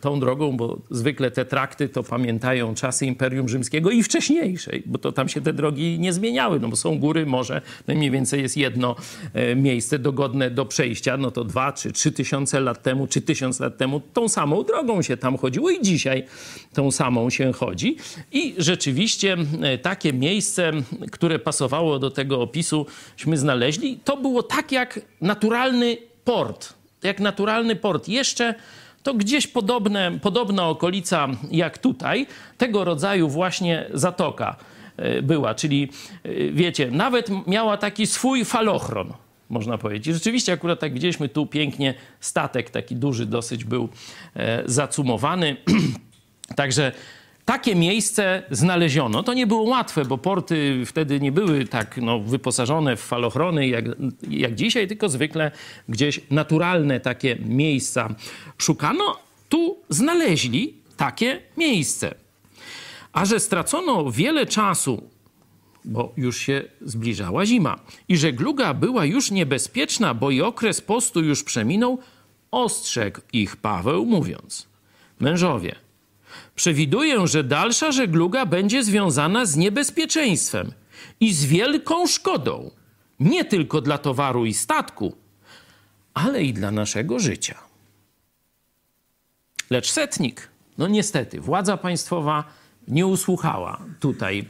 tą 0.00 0.20
drogą, 0.20 0.56
bo 0.56 0.78
zwykle 0.90 1.30
te 1.30 1.44
trakty 1.44 1.88
to 1.88 2.02
pamiętają 2.02 2.74
czasy 2.74 3.06
Imperium 3.06 3.48
Rzymskiego 3.48 3.90
i 3.90 4.02
wcześniejszej, 4.02 4.82
bo 4.86 4.98
to 4.98 5.12
tam 5.12 5.28
się 5.28 5.40
te 5.40 5.52
drogi 5.52 5.98
nie 5.98 6.12
zmieniały, 6.12 6.60
no 6.60 6.68
bo 6.68 6.76
są 6.76 6.98
góry, 6.98 7.26
morze, 7.26 7.60
no 7.88 7.94
i 7.94 7.96
mniej 7.96 8.10
więcej 8.10 8.42
jest 8.42 8.56
jedno 8.56 8.96
y, 9.52 9.56
miejsce 9.56 9.98
dogodne 9.98 10.50
do 10.50 10.64
przejścia, 10.66 11.16
no 11.16 11.30
to 11.30 11.44
dwa 11.44 11.72
czy 11.72 11.92
trzy 11.92 12.12
tysiące 12.12 12.60
lat 12.60 12.82
temu, 12.82 13.06
czy 13.06 13.20
tysiąc 13.20 13.60
lat 13.60 13.76
temu 13.76 14.00
tą 14.12 14.28
samą 14.28 14.62
drogą 14.62 15.02
się 15.02 15.16
tam 15.16 15.36
chodziło 15.36 15.70
i 15.70 15.82
dzisiaj 15.82 16.24
tą 16.72 16.90
samą 16.90 17.30
się 17.30 17.52
chodzi. 17.52 17.96
I 18.32 18.54
rzeczywiście 18.58 19.36
takie 19.82 20.12
miejsce, 20.12 20.72
które 21.12 21.38
pasowało 21.38 21.98
do 21.98 22.10
tego 22.10 22.42
opisu,śmy 22.42 23.38
znaleźli, 23.38 24.00
to 24.04 24.16
było 24.16 24.42
tak 24.42 24.72
jak 24.72 25.00
naturalny 25.20 25.96
port. 26.24 26.74
Jak 27.02 27.20
naturalny 27.20 27.76
port. 27.76 28.08
Jeszcze 28.08 28.54
to 29.06 29.14
gdzieś 29.14 29.46
podobne, 29.46 30.18
podobna 30.22 30.68
okolica 30.68 31.28
jak 31.50 31.78
tutaj, 31.78 32.26
tego 32.58 32.84
rodzaju 32.84 33.28
właśnie 33.28 33.86
zatoka 33.94 34.56
e, 34.96 35.22
była. 35.22 35.54
Czyli 35.54 35.88
e, 36.24 36.50
wiecie, 36.52 36.90
nawet 36.90 37.30
miała 37.46 37.76
taki 37.76 38.06
swój 38.06 38.44
falochron, 38.44 39.12
można 39.48 39.78
powiedzieć. 39.78 40.14
Rzeczywiście 40.14 40.52
akurat 40.52 40.80
tak 40.80 40.92
widzieliśmy 40.92 41.28
tu 41.28 41.46
pięknie 41.46 41.94
statek 42.20 42.70
taki 42.70 42.96
duży 42.96 43.26
dosyć 43.26 43.64
był 43.64 43.88
e, 44.36 44.62
zacumowany. 44.66 45.56
Także 46.56 46.92
takie 47.46 47.74
miejsce 47.74 48.42
znaleziono. 48.50 49.22
To 49.22 49.34
nie 49.34 49.46
było 49.46 49.62
łatwe, 49.62 50.04
bo 50.04 50.18
porty 50.18 50.82
wtedy 50.86 51.20
nie 51.20 51.32
były 51.32 51.64
tak 51.64 51.96
no, 51.96 52.20
wyposażone 52.20 52.96
w 52.96 53.00
falochrony 53.00 53.68
jak, 53.68 53.84
jak 54.30 54.54
dzisiaj, 54.54 54.88
tylko 54.88 55.08
zwykle 55.08 55.50
gdzieś 55.88 56.20
naturalne 56.30 57.00
takie 57.00 57.36
miejsca 57.36 58.14
szukano. 58.58 59.16
Tu 59.48 59.76
znaleźli 59.88 60.74
takie 60.96 61.40
miejsce. 61.56 62.14
A 63.12 63.24
że 63.24 63.40
stracono 63.40 64.10
wiele 64.10 64.46
czasu, 64.46 65.02
bo 65.84 66.12
już 66.16 66.38
się 66.38 66.64
zbliżała 66.80 67.46
zima 67.46 67.78
i 68.08 68.16
żegluga 68.16 68.74
była 68.74 69.04
już 69.04 69.30
niebezpieczna, 69.30 70.14
bo 70.14 70.30
i 70.30 70.40
okres 70.40 70.80
postu 70.80 71.20
już 71.24 71.44
przeminął, 71.44 71.98
ostrzegł 72.50 73.20
ich 73.32 73.56
Paweł, 73.56 74.06
mówiąc: 74.06 74.66
Mężowie, 75.20 75.85
Przewiduję, 76.56 77.26
że 77.26 77.44
dalsza 77.44 77.92
żegluga 77.92 78.46
będzie 78.46 78.84
związana 78.84 79.46
z 79.46 79.56
niebezpieczeństwem 79.56 80.72
i 81.20 81.34
z 81.34 81.44
wielką 81.44 82.06
szkodą, 82.06 82.70
nie 83.20 83.44
tylko 83.44 83.80
dla 83.80 83.98
towaru 83.98 84.46
i 84.46 84.54
statku, 84.54 85.16
ale 86.14 86.42
i 86.42 86.52
dla 86.52 86.70
naszego 86.70 87.18
życia. 87.18 87.58
Lecz 89.70 89.90
setnik, 89.90 90.48
no 90.78 90.88
niestety, 90.88 91.40
władza 91.40 91.76
państwowa 91.76 92.44
nie 92.88 93.06
usłuchała 93.06 93.80
tutaj 94.00 94.48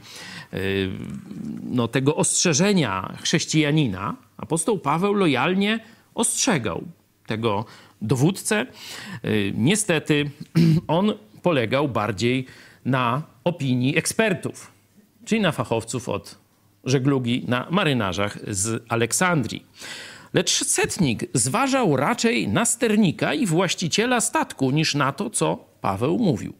yy, 0.51 0.59
no, 1.63 1.87
tego 1.87 2.15
ostrzeżenia 2.15 3.17
chrześcijanina. 3.21 4.15
Apostoł 4.37 4.79
Paweł 4.79 5.13
lojalnie 5.13 5.79
ostrzegał 6.15 6.83
tego 7.25 7.65
dowódcę. 8.01 8.65
Yy, 9.23 9.53
niestety 9.55 10.31
on 10.87 11.13
polegał 11.47 11.89
bardziej 11.89 12.45
na 12.85 13.21
opinii 13.43 13.97
ekspertów, 13.97 14.71
czyli 15.25 15.41
na 15.41 15.51
fachowców 15.51 16.09
od 16.09 16.37
żeglugi, 16.83 17.43
na 17.47 17.67
marynarzach 17.69 18.37
z 18.47 18.83
Aleksandrii. 18.89 19.65
Lecz 20.33 20.65
setnik 20.65 21.25
zważał 21.33 21.95
raczej 21.95 22.47
na 22.47 22.65
sternika 22.65 23.33
i 23.33 23.45
właściciela 23.45 24.21
statku 24.21 24.71
niż 24.71 24.95
na 24.95 25.11
to, 25.11 25.29
co 25.29 25.65
Paweł 25.81 26.19
mówił. 26.19 26.53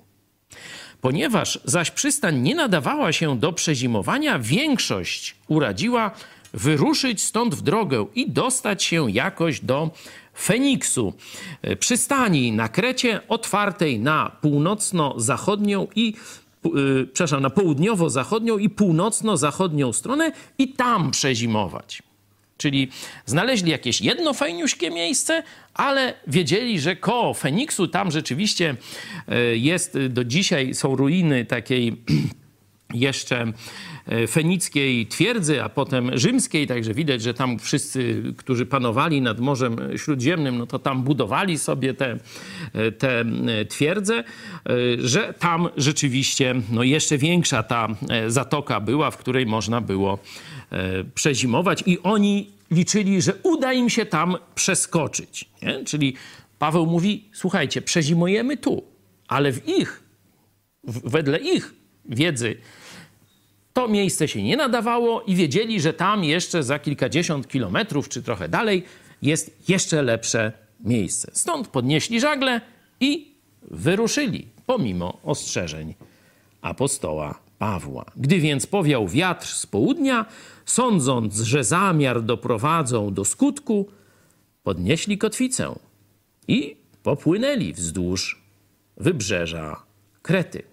Ponieważ 1.01 1.59
zaś 1.65 1.91
przystań 1.91 2.39
nie 2.39 2.55
nadawała 2.55 3.11
się 3.11 3.39
do 3.39 3.53
przezimowania, 3.53 4.39
większość 4.39 5.35
uradziła 5.47 6.11
wyruszyć 6.53 7.23
stąd 7.23 7.55
w 7.55 7.61
drogę 7.61 8.05
i 8.15 8.31
dostać 8.31 8.83
się 8.83 9.11
jakoś 9.11 9.59
do 9.59 9.91
Feniksu, 10.39 11.13
e, 11.61 11.75
przystani 11.75 12.51
na 12.51 12.69
Krecie 12.69 13.27
otwartej 13.27 13.99
na 13.99 14.31
północno-zachodnią 14.41 15.87
i 15.95 16.13
yy, 16.63 17.07
przepraszam, 17.13 17.41
na 17.41 17.49
południowo-zachodnią 17.49 18.57
i 18.57 18.69
północno-zachodnią 18.69 19.93
stronę 19.93 20.31
i 20.57 20.73
tam 20.73 21.11
przezimować. 21.11 22.03
Czyli 22.57 22.89
znaleźli 23.25 23.71
jakieś 23.71 24.01
jedno 24.01 24.33
fajniuśkie 24.33 24.91
miejsce, 24.91 25.43
ale 25.73 26.13
wiedzieli, 26.27 26.79
że 26.79 26.95
koło 26.95 27.33
Feniksu 27.33 27.87
tam 27.87 28.11
rzeczywiście 28.11 28.75
e, 29.27 29.57
jest 29.57 29.97
do 30.09 30.23
dzisiaj, 30.23 30.73
są 30.73 30.95
ruiny 30.95 31.45
takiej 31.45 31.93
jeszcze 32.93 33.53
E, 34.07 34.27
fenickiej 34.27 35.07
twierdzy, 35.07 35.63
a 35.63 35.69
potem 35.69 36.17
rzymskiej, 36.17 36.67
także 36.67 36.93
widać, 36.93 37.21
że 37.21 37.33
tam 37.33 37.59
wszyscy, 37.59 38.23
którzy 38.37 38.65
panowali 38.65 39.21
nad 39.21 39.39
Morzem 39.39 39.77
Śródziemnym, 39.97 40.57
no 40.57 40.67
to 40.67 40.79
tam 40.79 41.03
budowali 41.03 41.57
sobie 41.57 41.93
te, 41.93 42.17
e, 42.73 42.91
te 42.91 43.19
e, 43.19 43.65
twierdze, 43.65 44.23
że 44.97 45.33
tam 45.39 45.69
rzeczywiście 45.77 46.55
no 46.71 46.83
jeszcze 46.83 47.17
większa 47.17 47.63
ta 47.63 47.87
zatoka 48.27 48.79
była, 48.79 49.11
w 49.11 49.17
której 49.17 49.45
można 49.45 49.81
było 49.81 50.19
przezimować 51.15 51.83
i 51.85 51.99
oni 52.03 52.49
liczyli, 52.71 53.21
że 53.21 53.33
uda 53.43 53.73
im 53.73 53.89
się 53.89 54.05
tam 54.05 54.37
przeskoczyć. 54.55 55.45
Nie? 55.61 55.85
Czyli 55.85 56.13
Paweł 56.59 56.85
mówi, 56.85 57.29
słuchajcie, 57.33 57.81
przezimujemy 57.81 58.57
tu, 58.57 58.83
ale 59.27 59.51
w 59.51 59.67
ich, 59.69 60.03
wedle 60.83 61.37
ich 61.39 61.73
wiedzy 62.05 62.57
to 63.77 63.87
miejsce 63.87 64.27
się 64.27 64.43
nie 64.43 64.57
nadawało 64.57 65.21
i 65.21 65.35
wiedzieli, 65.35 65.81
że 65.81 65.93
tam 65.93 66.23
jeszcze 66.23 66.63
za 66.63 66.79
kilkadziesiąt 66.79 67.47
kilometrów 67.47 68.09
czy 68.09 68.23
trochę 68.23 68.49
dalej 68.49 68.83
jest 69.21 69.69
jeszcze 69.69 70.01
lepsze 70.01 70.51
miejsce. 70.79 71.31
Stąd 71.33 71.67
podnieśli 71.67 72.19
żagle 72.19 72.61
i 72.99 73.31
wyruszyli, 73.61 74.47
pomimo 74.65 75.17
ostrzeżeń 75.23 75.93
apostoła 76.61 77.39
Pawła. 77.59 78.05
Gdy 78.15 78.39
więc 78.39 78.67
powiał 78.67 79.07
wiatr 79.07 79.47
z 79.47 79.65
południa, 79.65 80.25
sądząc, 80.65 81.35
że 81.35 81.63
zamiar 81.63 82.23
doprowadzą 82.23 83.13
do 83.13 83.25
skutku, 83.25 83.89
podnieśli 84.63 85.17
kotwicę 85.17 85.75
i 86.47 86.75
popłynęli 87.03 87.73
wzdłuż 87.73 88.41
wybrzeża 88.97 89.83
Krety. 90.21 90.63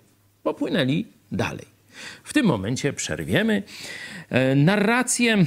Popłynęli 0.42 1.06
dalej. 1.32 1.73
W 2.24 2.32
tym 2.32 2.46
momencie 2.46 2.92
przerwiemy 2.92 3.62
e, 4.30 4.54
narrację. 4.54 5.36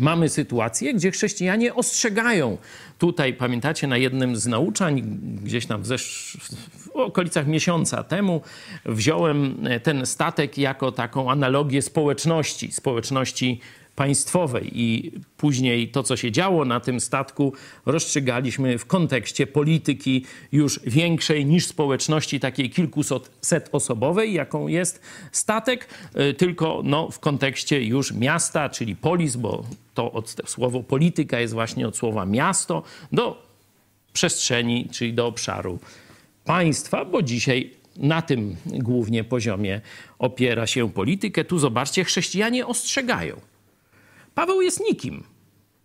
Mamy 0.00 0.28
sytuację, 0.28 0.94
gdzie 0.94 1.10
chrześcijanie 1.10 1.74
ostrzegają. 1.74 2.58
Tutaj, 2.98 3.34
pamiętacie, 3.34 3.86
na 3.86 3.96
jednym 3.96 4.36
z 4.36 4.46
nauczań, 4.46 5.02
gdzieś 5.42 5.66
tam 5.66 5.82
w, 5.82 5.86
zesz... 5.86 6.36
w 6.78 6.90
okolicach 6.90 7.46
miesiąca 7.46 8.02
temu, 8.02 8.40
wziąłem 8.86 9.66
e, 9.66 9.80
ten 9.80 10.06
statek 10.06 10.58
jako 10.58 10.92
taką 10.92 11.30
analogię 11.30 11.82
społeczności, 11.82 12.72
społeczności 12.72 13.60
państwowej 13.96 14.80
i 14.80 15.12
później 15.36 15.88
to, 15.88 16.02
co 16.02 16.16
się 16.16 16.32
działo 16.32 16.64
na 16.64 16.80
tym 16.80 17.00
statku, 17.00 17.52
rozstrzygaliśmy 17.86 18.78
w 18.78 18.86
kontekście 18.86 19.46
polityki 19.46 20.24
już 20.52 20.80
większej 20.86 21.46
niż 21.46 21.66
społeczności 21.66 22.40
takiej 22.40 22.70
kilkuset 22.70 23.30
osobowej, 23.72 24.32
jaką 24.32 24.68
jest 24.68 25.00
statek, 25.32 25.88
y, 26.30 26.34
tylko 26.34 26.80
no, 26.84 27.10
w 27.10 27.18
kontekście 27.18 27.84
już 27.84 28.12
miasta, 28.12 28.68
czyli 28.68 28.96
polis, 28.96 29.36
bo 29.36 29.64
to 29.94 30.12
od, 30.12 30.36
słowo 30.46 30.82
polityka 30.82 31.40
jest 31.40 31.54
właśnie 31.54 31.88
od 31.88 31.96
słowa 31.96 32.26
miasto, 32.26 32.82
do 33.12 33.42
przestrzeni, 34.12 34.88
czyli 34.92 35.14
do 35.14 35.26
obszaru 35.26 35.78
państwa, 36.44 37.04
bo 37.04 37.22
dzisiaj 37.22 37.70
na 37.96 38.22
tym 38.22 38.56
głównie 38.66 39.24
poziomie 39.24 39.80
opiera 40.18 40.66
się 40.66 40.92
politykę. 40.92 41.44
Tu 41.44 41.58
zobaczcie, 41.58 42.04
chrześcijanie 42.04 42.66
ostrzegają. 42.66 43.53
Paweł 44.34 44.60
jest 44.60 44.80
nikim 44.80 45.24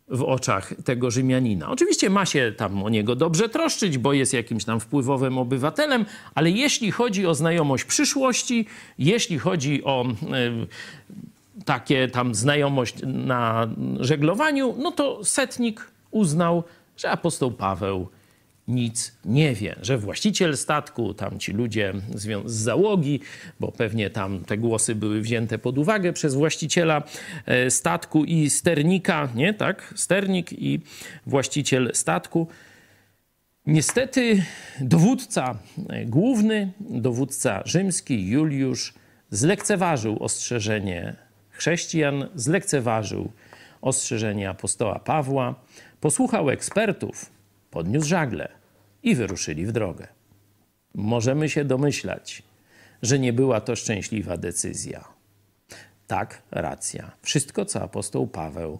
w 0.08 0.24
oczach 0.24 0.74
tego 0.86 1.12
Rzymianina. 1.12 1.70
Oczywiście 1.70 2.10
ma 2.10 2.26
się 2.26 2.54
tam 2.58 2.84
o 2.84 2.90
niego 2.90 3.16
dobrze 3.16 3.50
troszczyć, 3.50 3.98
bo 3.98 4.14
jest 4.14 4.34
jakimś 4.34 4.66
tam 4.66 4.80
wpływowym 4.80 5.38
obywatelem, 5.38 6.06
ale 6.36 6.52
jeśli 6.52 6.92
chodzi 6.92 7.28
o 7.28 7.36
znajomość 7.36 7.84
przyszłości, 7.84 8.66
jeśli 8.98 9.40
chodzi 9.40 9.84
o 9.84 10.06
y, 10.06 11.66
takie 11.66 12.08
tam 12.08 12.36
znajomość 12.36 12.96
na 13.04 13.68
żeglowaniu, 14.00 14.76
no 14.78 14.92
to 14.92 15.26
setnik 15.26 15.92
uznał, 16.12 16.64
że 16.98 17.12
apostoł 17.12 17.52
Paweł 17.52 18.08
nic 18.69 19.15
nie 19.25 19.53
wie, 19.53 19.75
że 19.82 19.97
właściciel 19.97 20.58
statku, 20.58 21.13
tam 21.13 21.39
ci 21.39 21.51
ludzie 21.51 21.93
z 22.45 22.51
załogi, 22.51 23.19
bo 23.60 23.71
pewnie 23.71 24.10
tam 24.10 24.45
te 24.45 24.58
głosy 24.58 24.95
były 24.95 25.21
wzięte 25.21 25.58
pod 25.58 25.77
uwagę 25.77 26.13
przez 26.13 26.36
właściciela 26.36 27.03
e, 27.45 27.71
statku 27.71 28.25
i 28.25 28.49
sternika, 28.49 29.29
nie 29.36 29.53
tak? 29.53 29.93
Sternik 29.95 30.53
i 30.53 30.79
właściciel 31.25 31.91
statku. 31.93 32.47
Niestety 33.65 34.43
dowódca 34.82 35.60
e, 35.89 36.05
główny, 36.05 36.71
dowódca 36.79 37.62
rzymski 37.65 38.27
Juliusz 38.27 38.93
zlekceważył 39.32 40.23
ostrzeżenie 40.23 41.15
chrześcijan, 41.49 42.27
zlekceważył 42.36 43.32
ostrzeżenie 43.82 44.49
apostoła 44.49 44.99
Pawła, 44.99 45.55
posłuchał 46.01 46.49
ekspertów, 46.49 47.32
podniósł 47.71 48.08
żagle 48.08 48.59
i 49.10 49.15
wyruszyli 49.15 49.65
w 49.65 49.72
drogę. 49.72 50.08
Możemy 50.95 51.50
się 51.50 51.65
domyślać, 51.65 52.43
że 53.02 53.19
nie 53.19 53.34
była 53.34 53.62
to 53.62 53.76
szczęśliwa 53.76 54.38
decyzja. 54.38 55.08
Tak, 56.08 56.41
racja. 56.52 57.12
Wszystko, 57.22 57.65
co 57.65 57.82
apostoł 57.82 58.28
Paweł 58.28 58.80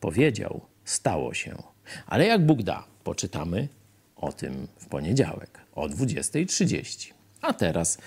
powiedział, 0.00 0.60
stało 0.84 1.34
się. 1.34 1.62
Ale 2.06 2.26
jak 2.26 2.46
Bóg 2.46 2.62
da, 2.62 2.84
poczytamy 3.04 3.68
o 4.16 4.32
tym 4.32 4.68
w 4.78 4.86
poniedziałek 4.86 5.60
o 5.74 5.86
20.30. 5.86 7.12
A 7.40 7.52
teraz 7.52 7.98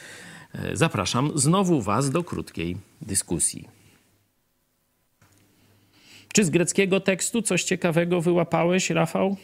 e, 0.54 0.78
zapraszam 0.78 1.32
znowu 1.36 1.82
Was 1.82 2.10
do 2.10 2.24
krótkiej 2.24 2.78
dyskusji. 3.02 3.68
Czy 6.34 6.46
z 6.46 6.50
greckiego 6.50 7.00
tekstu 7.00 7.42
coś 7.42 7.64
ciekawego 7.64 8.22
wyłapałeś, 8.22 8.90
Rafał? 8.90 9.38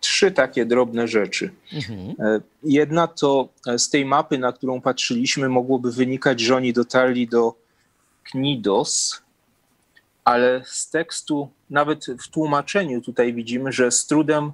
Trzy 0.00 0.30
takie 0.30 0.66
drobne 0.66 1.08
rzeczy. 1.08 1.50
Mhm. 1.72 2.14
Jedna 2.62 3.06
to 3.06 3.48
e, 3.66 3.78
z 3.78 3.90
tej 3.90 4.04
mapy, 4.04 4.38
na 4.38 4.52
którą 4.52 4.80
patrzyliśmy, 4.80 5.48
mogłoby 5.48 5.92
wynikać, 5.92 6.40
że 6.40 6.56
oni 6.56 6.72
dotarli 6.72 7.28
do 7.28 7.54
Knidos, 8.22 9.22
ale 10.24 10.62
z 10.66 10.90
tekstu, 10.90 11.48
nawet 11.70 12.06
w 12.06 12.28
tłumaczeniu 12.28 13.00
tutaj 13.00 13.34
widzimy, 13.34 13.72
że 13.72 13.90
z 13.90 14.06
trudem 14.06 14.52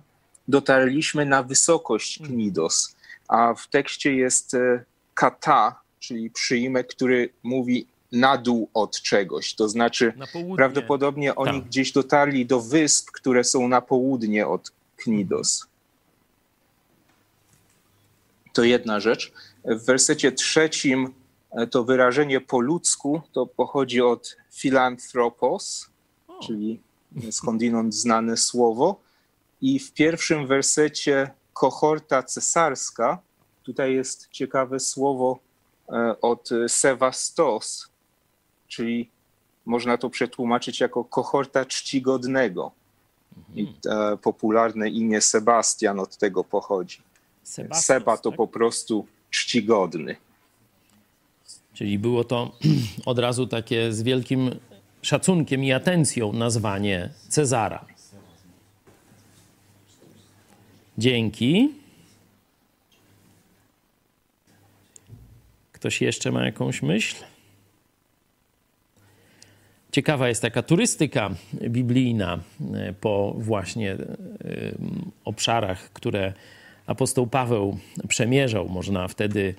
dotarliśmy 0.48 1.26
na 1.26 1.42
wysokość. 1.42 2.18
Knidos, 2.18 2.96
a 3.28 3.54
w 3.54 3.68
tekście 3.68 4.14
jest 4.14 4.54
e, 4.54 4.84
kata, 5.14 5.80
czyli 6.00 6.30
przyjmek, 6.30 6.86
który 6.86 7.30
mówi 7.42 7.86
na 8.12 8.38
dół 8.38 8.68
od 8.74 9.02
czegoś. 9.02 9.54
To 9.54 9.68
znaczy, 9.68 10.12
prawdopodobnie 10.56 11.34
oni 11.34 11.60
Tam. 11.60 11.68
gdzieś 11.68 11.92
dotarli 11.92 12.46
do 12.46 12.60
wysp, 12.60 13.10
które 13.10 13.44
są 13.44 13.68
na 13.68 13.80
południe 13.80 14.46
od 14.46 14.72
Knidos. 15.02 15.66
To 18.52 18.64
jedna 18.64 19.00
rzecz. 19.00 19.32
W 19.64 19.84
wersecie 19.84 20.32
trzecim 20.32 21.14
e, 21.50 21.66
to 21.66 21.84
wyrażenie 21.84 22.40
po 22.40 22.60
ludzku 22.60 23.22
to 23.32 23.46
pochodzi 23.46 24.00
od 24.00 24.36
philanthropos, 24.52 25.90
czyli 26.42 26.80
skądinąd 27.30 27.94
znane 27.94 28.36
słowo. 28.36 29.00
I 29.60 29.78
w 29.78 29.92
pierwszym 29.92 30.46
wersecie 30.46 31.30
kohorta 31.52 32.22
cesarska, 32.22 33.18
tutaj 33.62 33.94
jest 33.94 34.28
ciekawe 34.30 34.80
słowo 34.80 35.38
e, 35.88 36.20
od 36.20 36.48
Sevastos, 36.68 37.88
czyli 38.68 39.10
można 39.66 39.98
to 39.98 40.10
przetłumaczyć 40.10 40.80
jako 40.80 41.04
kohorta 41.04 41.64
czcigodnego. 41.64 42.72
I 43.54 43.74
popularne 44.22 44.88
imię 44.88 45.20
Sebastian 45.20 46.00
od 46.00 46.16
tego 46.16 46.44
pochodzi. 46.44 46.98
Sebastos, 47.42 47.84
Seba 47.84 48.16
to 48.16 48.30
tak? 48.30 48.36
po 48.36 48.48
prostu 48.48 49.06
czcigodny. 49.30 50.16
Czyli 51.74 51.98
było 51.98 52.24
to 52.24 52.52
od 53.06 53.18
razu 53.18 53.46
takie 53.46 53.92
z 53.92 54.02
wielkim 54.02 54.50
szacunkiem 55.02 55.64
i 55.64 55.72
atencją 55.72 56.32
nazwanie 56.32 57.10
Cezara. 57.28 57.84
Dzięki. 60.98 61.74
Ktoś 65.72 66.00
jeszcze 66.00 66.32
ma 66.32 66.44
jakąś 66.44 66.82
myśl? 66.82 67.16
Ciekawa 69.92 70.28
jest 70.28 70.42
taka 70.42 70.62
turystyka 70.62 71.30
biblijna 71.68 72.38
e, 72.74 72.92
po 72.92 73.34
właśnie 73.38 73.92
e, 73.92 73.98
obszarach, 75.24 75.92
które 75.92 76.32
apostoł 76.86 77.26
Paweł 77.26 77.78
przemierzał. 78.08 78.68
Można 78.68 79.08
wtedy 79.08 79.54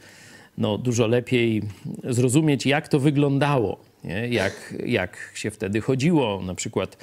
no, 0.58 0.78
dużo 0.78 1.08
lepiej 1.08 1.62
zrozumieć, 2.04 2.66
jak 2.66 2.88
to 2.88 3.00
wyglądało, 3.00 3.80
nie? 4.04 4.28
Jak, 4.28 4.76
jak 4.86 5.18
się 5.34 5.52
wtedy 5.52 5.82
chodziło. 5.82 6.42
Na 6.42 6.56
przykład 6.56 6.98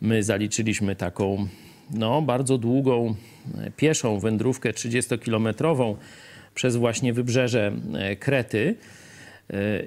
my 0.00 0.22
zaliczyliśmy 0.22 0.96
taką 0.96 1.48
no, 1.90 2.22
bardzo 2.22 2.58
długą 2.58 3.14
e, 3.58 3.70
pieszą 3.70 4.20
wędrówkę 4.20 4.70
30-kilometrową 4.70 5.94
przez 6.54 6.76
właśnie 6.76 7.12
wybrzeże 7.12 7.72
Krety 8.18 8.76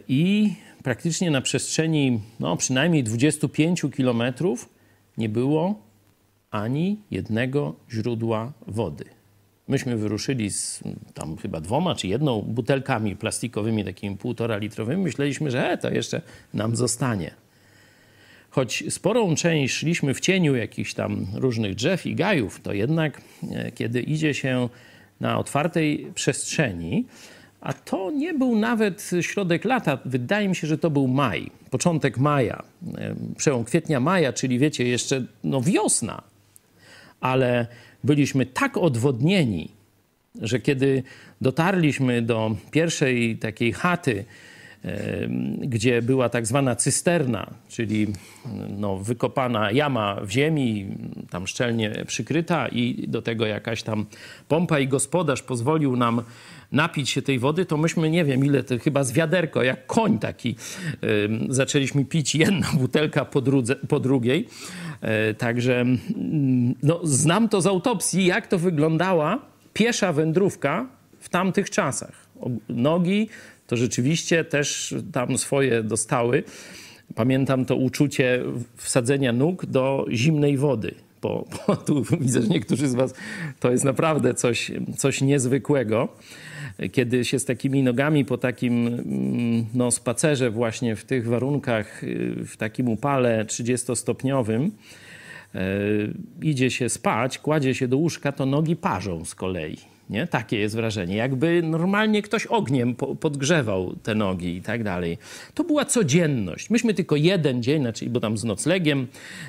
i 0.07 0.53
praktycznie 0.89 1.31
na 1.31 1.41
przestrzeni 1.41 2.19
no, 2.39 2.57
przynajmniej 2.57 3.03
25 3.03 3.81
kilometrów 3.95 4.69
nie 5.17 5.29
było 5.29 5.81
ani 6.51 6.99
jednego 7.11 7.75
źródła 7.91 8.53
wody. 8.67 9.05
Myśmy 9.67 9.97
wyruszyli 9.97 10.49
z 10.51 10.83
tam 11.13 11.37
chyba 11.37 11.61
dwoma 11.61 11.95
czy 11.95 12.07
jedną 12.07 12.41
butelkami 12.41 13.15
plastikowymi, 13.15 13.85
takimi 13.85 14.17
półtora 14.17 14.57
litrowymi. 14.57 15.03
Myśleliśmy, 15.03 15.51
że 15.51 15.71
e, 15.71 15.77
to 15.77 15.89
jeszcze 15.89 16.21
nam 16.53 16.75
zostanie. 16.75 17.31
Choć 18.49 18.83
sporą 18.89 19.35
część 19.35 19.73
szliśmy 19.73 20.13
w 20.13 20.19
cieniu 20.19 20.55
jakichś 20.55 20.93
tam 20.93 21.27
różnych 21.33 21.75
drzew 21.75 22.05
i 22.05 22.15
gajów, 22.15 22.61
to 22.61 22.73
jednak 22.73 23.21
e, 23.51 23.71
kiedy 23.71 24.01
idzie 24.01 24.33
się 24.33 24.69
na 25.19 25.39
otwartej 25.39 26.11
przestrzeni, 26.15 27.05
a 27.61 27.73
to 27.73 28.11
nie 28.11 28.33
był 28.33 28.55
nawet 28.55 29.11
środek 29.21 29.65
lata. 29.65 29.97
Wydaje 30.05 30.49
mi 30.49 30.55
się, 30.55 30.67
że 30.67 30.77
to 30.77 30.89
był 30.89 31.07
maj, 31.07 31.51
początek 31.69 32.17
maja, 32.17 32.63
przełom 33.37 33.63
kwietnia, 33.63 33.99
maja, 33.99 34.33
czyli 34.33 34.59
wiecie, 34.59 34.87
jeszcze 34.87 35.25
no 35.43 35.61
wiosna. 35.61 36.21
Ale 37.21 37.67
byliśmy 38.03 38.45
tak 38.45 38.77
odwodnieni, 38.77 39.71
że 40.41 40.59
kiedy 40.59 41.03
dotarliśmy 41.41 42.21
do 42.21 42.55
pierwszej 42.71 43.37
takiej 43.37 43.73
chaty, 43.73 44.25
gdzie 45.59 46.01
była 46.01 46.29
tak 46.29 46.47
zwana 46.47 46.75
cysterna, 46.75 47.49
czyli 47.67 48.07
no, 48.69 48.97
wykopana 48.97 49.71
jama 49.71 50.17
w 50.21 50.29
ziemi, 50.29 50.87
tam 51.29 51.47
szczelnie 51.47 51.91
przykryta 52.07 52.67
i 52.67 53.07
do 53.07 53.21
tego 53.21 53.45
jakaś 53.45 53.83
tam 53.83 54.05
pompa 54.47 54.79
i 54.79 54.87
gospodarz 54.87 55.41
pozwolił 55.41 55.95
nam 55.95 56.21
napić 56.71 57.09
się 57.09 57.21
tej 57.21 57.39
wody, 57.39 57.65
to 57.65 57.77
myśmy, 57.77 58.09
nie 58.09 58.25
wiem 58.25 58.45
ile, 58.45 58.63
to 58.63 58.79
chyba 58.79 59.03
z 59.03 59.11
wiaderko, 59.11 59.63
jak 59.63 59.85
koń 59.87 60.19
taki, 60.19 60.55
zaczęliśmy 61.49 62.05
pić 62.05 62.35
jedna 62.35 62.67
butelka 62.79 63.25
po, 63.25 63.41
drudze, 63.41 63.75
po 63.75 63.99
drugiej. 63.99 64.47
E, 65.01 65.33
także 65.33 65.85
no, 66.83 66.99
znam 67.03 67.49
to 67.49 67.61
z 67.61 67.67
autopsji, 67.67 68.25
jak 68.25 68.47
to 68.47 68.59
wyglądała 68.59 69.39
piesza 69.73 70.13
wędrówka 70.13 70.87
w 71.19 71.29
tamtych 71.29 71.69
czasach. 71.69 72.29
Nogi 72.69 73.29
to 73.69 73.77
rzeczywiście 73.77 74.43
też 74.43 74.95
tam 75.11 75.37
swoje 75.37 75.83
dostały. 75.83 76.43
Pamiętam 77.15 77.65
to 77.65 77.75
uczucie 77.75 78.43
wsadzenia 78.75 79.33
nóg 79.33 79.65
do 79.65 80.05
zimnej 80.11 80.57
wody. 80.57 80.95
Bo, 81.21 81.45
bo 81.67 81.75
tu 81.75 82.03
widzę, 82.21 82.41
że 82.41 82.47
niektórzy 82.47 82.87
z 82.87 82.95
Was 82.95 83.13
to 83.59 83.71
jest 83.71 83.83
naprawdę 83.83 84.33
coś, 84.33 84.71
coś 84.97 85.21
niezwykłego 85.21 86.09
kiedy 86.91 87.25
się 87.25 87.39
z 87.39 87.45
takimi 87.45 87.83
nogami 87.83 88.25
po 88.25 88.37
takim 88.37 88.87
mm, 88.87 89.65
no, 89.73 89.91
spacerze 89.91 90.49
właśnie 90.49 90.95
w 90.95 91.05
tych 91.05 91.27
warunkach, 91.27 92.03
y, 92.03 92.35
w 92.45 92.57
takim 92.57 92.89
upale 92.89 93.45
30-stopniowym, 93.45 94.69
e, 95.55 95.59
idzie 96.41 96.71
się 96.71 96.89
spać, 96.89 97.39
kładzie 97.39 97.75
się 97.75 97.87
do 97.87 97.97
łóżka, 97.97 98.31
to 98.31 98.45
nogi 98.45 98.75
parzą 98.75 99.25
z 99.25 99.35
kolei. 99.35 99.77
Nie? 100.09 100.27
Takie 100.27 100.59
jest 100.59 100.75
wrażenie. 100.75 101.15
Jakby 101.15 101.61
normalnie 101.63 102.21
ktoś 102.21 102.45
ogniem 102.45 102.95
podgrzewał 102.95 103.95
te 104.03 104.15
nogi 104.15 104.55
i 104.55 104.61
tak 104.61 104.83
dalej. 104.83 105.17
To 105.53 105.63
była 105.63 105.85
codzienność. 105.85 106.69
Myśmy 106.69 106.93
tylko 106.93 107.15
jeden 107.15 107.63
dzień, 107.63 107.81
znaczy, 107.81 108.09
bo 108.09 108.19
tam 108.19 108.37
z 108.37 108.43
noclegiem, 108.43 109.07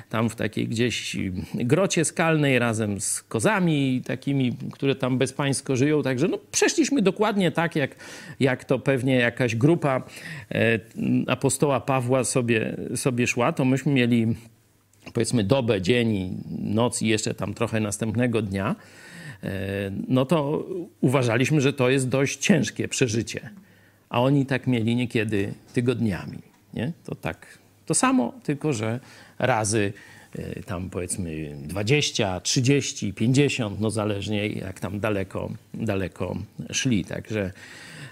tam 0.09 0.29
w 0.29 0.35
takiej 0.35 0.67
gdzieś 0.67 1.17
grocie 1.53 2.05
skalnej 2.05 2.59
razem 2.59 3.01
z 3.01 3.21
kozami 3.21 4.01
takimi, 4.05 4.53
które 4.71 4.95
tam 4.95 5.17
bezpańsko 5.17 5.75
żyją. 5.75 6.03
Także 6.03 6.27
no, 6.27 6.37
przeszliśmy 6.51 7.01
dokładnie 7.01 7.51
tak, 7.51 7.75
jak, 7.75 7.95
jak 8.39 8.65
to 8.65 8.79
pewnie 8.79 9.15
jakaś 9.15 9.55
grupa 9.55 10.01
e, 10.51 10.79
apostoła 11.27 11.79
Pawła 11.79 12.23
sobie, 12.23 12.77
sobie 12.95 13.27
szła. 13.27 13.51
To 13.53 13.65
myśmy 13.65 13.93
mieli 13.93 14.35
powiedzmy 15.13 15.43
dobę, 15.43 15.81
dzień, 15.81 16.37
noc 16.59 17.01
i 17.01 17.07
jeszcze 17.07 17.33
tam 17.33 17.53
trochę 17.53 17.79
następnego 17.79 18.41
dnia. 18.41 18.75
No 20.07 20.25
to 20.25 20.65
uważaliśmy, 21.01 21.61
że 21.61 21.73
to 21.73 21.89
jest 21.89 22.09
dość 22.09 22.37
ciężkie 22.37 22.87
przeżycie. 22.87 23.49
A 24.09 24.21
oni 24.21 24.45
tak 24.45 24.67
mieli 24.67 24.95
niekiedy 24.95 25.53
tygodniami. 25.73 26.37
Nie? 26.73 26.91
To 27.05 27.15
tak, 27.15 27.57
to 27.85 27.93
samo, 27.93 28.33
tylko 28.43 28.73
że 28.73 28.99
razy 29.39 29.93
e, 30.35 30.63
tam 30.63 30.89
powiedzmy 30.89 31.55
20, 31.63 32.39
30, 32.39 33.13
50, 33.13 33.79
no 33.79 33.89
zależnie 33.89 34.47
jak 34.47 34.79
tam 34.79 34.99
daleko, 34.99 35.51
daleko 35.73 36.37
szli. 36.71 37.05
Także 37.05 37.51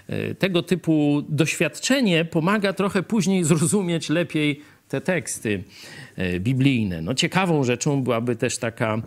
e, 0.08 0.34
tego 0.34 0.62
typu 0.62 1.22
doświadczenie 1.28 2.24
pomaga 2.24 2.72
trochę 2.72 3.02
później 3.02 3.44
zrozumieć 3.44 4.08
lepiej 4.08 4.60
te 4.90 5.00
teksty 5.00 5.62
e, 6.16 6.40
biblijne. 6.40 7.02
No 7.02 7.14
ciekawą 7.14 7.64
rzeczą 7.64 8.02
byłaby 8.02 8.36
też 8.36 8.58
taka 8.58 9.02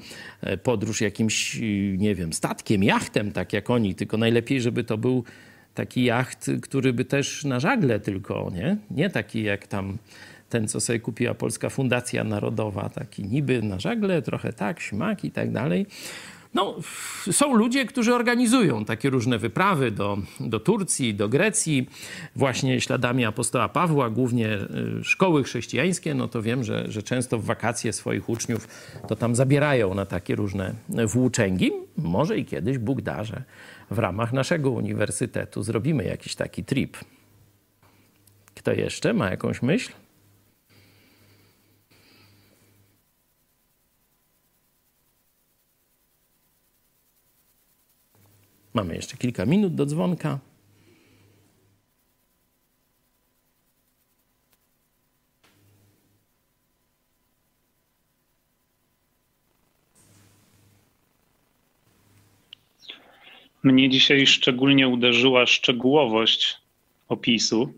podróż 0.63 1.01
jakimś, 1.01 1.59
nie 1.97 2.15
wiem, 2.15 2.33
statkiem, 2.33 2.83
jachtem, 2.83 3.31
tak 3.31 3.53
jak 3.53 3.69
oni, 3.69 3.95
tylko 3.95 4.17
najlepiej, 4.17 4.61
żeby 4.61 4.83
to 4.83 4.97
był 4.97 5.23
taki 5.73 6.03
jacht, 6.03 6.51
który 6.61 6.93
by 6.93 7.05
też 7.05 7.45
na 7.45 7.59
żagle 7.59 7.99
tylko, 7.99 8.51
nie? 8.53 8.77
Nie 8.91 9.09
taki 9.09 9.43
jak 9.43 9.67
tam 9.67 9.97
ten, 10.49 10.67
co 10.67 10.79
sobie 10.79 10.99
kupiła 10.99 11.33
Polska 11.33 11.69
Fundacja 11.69 12.23
Narodowa, 12.23 12.89
taki 12.89 13.23
niby 13.23 13.61
na 13.61 13.79
żagle, 13.79 14.21
trochę 14.21 14.53
tak, 14.53 14.79
śmak 14.79 15.25
i 15.25 15.31
tak 15.31 15.51
dalej. 15.51 15.85
No, 16.53 16.75
są 17.31 17.53
ludzie, 17.53 17.85
którzy 17.85 18.15
organizują 18.15 18.85
takie 18.85 19.09
różne 19.09 19.37
wyprawy 19.37 19.91
do, 19.91 20.17
do 20.39 20.59
Turcji, 20.59 21.13
do 21.13 21.29
Grecji, 21.29 21.89
właśnie 22.35 22.81
śladami 22.81 23.25
apostoła 23.25 23.69
Pawła, 23.69 24.09
głównie 24.09 24.49
y, 24.99 25.03
szkoły 25.03 25.43
chrześcijańskie, 25.43 26.13
no 26.13 26.27
to 26.27 26.41
wiem, 26.41 26.63
że, 26.63 26.91
że 26.91 27.03
często 27.03 27.39
w 27.39 27.45
wakacje 27.45 27.93
swoich 27.93 28.29
uczniów 28.29 28.67
to 29.07 29.15
tam 29.15 29.35
zabierają 29.35 29.93
na 29.93 30.05
takie 30.05 30.35
różne 30.35 30.75
włóczęgi. 31.07 31.71
Może 31.97 32.37
i 32.37 32.45
kiedyś 32.45 32.77
Bóg 32.77 33.01
da, 33.01 33.23
że 33.23 33.43
w 33.91 33.99
ramach 33.99 34.33
naszego 34.33 34.71
uniwersytetu 34.71 35.63
zrobimy 35.63 36.03
jakiś 36.03 36.35
taki 36.35 36.63
trip. 36.63 36.97
Kto 38.55 38.71
jeszcze 38.71 39.13
ma 39.13 39.29
jakąś 39.29 39.61
myśl? 39.61 39.91
Mamy 48.73 48.95
jeszcze 48.95 49.17
kilka 49.17 49.45
minut 49.45 49.75
do 49.75 49.85
dzwonka. 49.85 50.39
Mnie 63.63 63.89
dzisiaj 63.89 64.27
szczególnie 64.27 64.87
uderzyła 64.87 65.45
szczegółowość 65.45 66.57
opisu. 67.07 67.73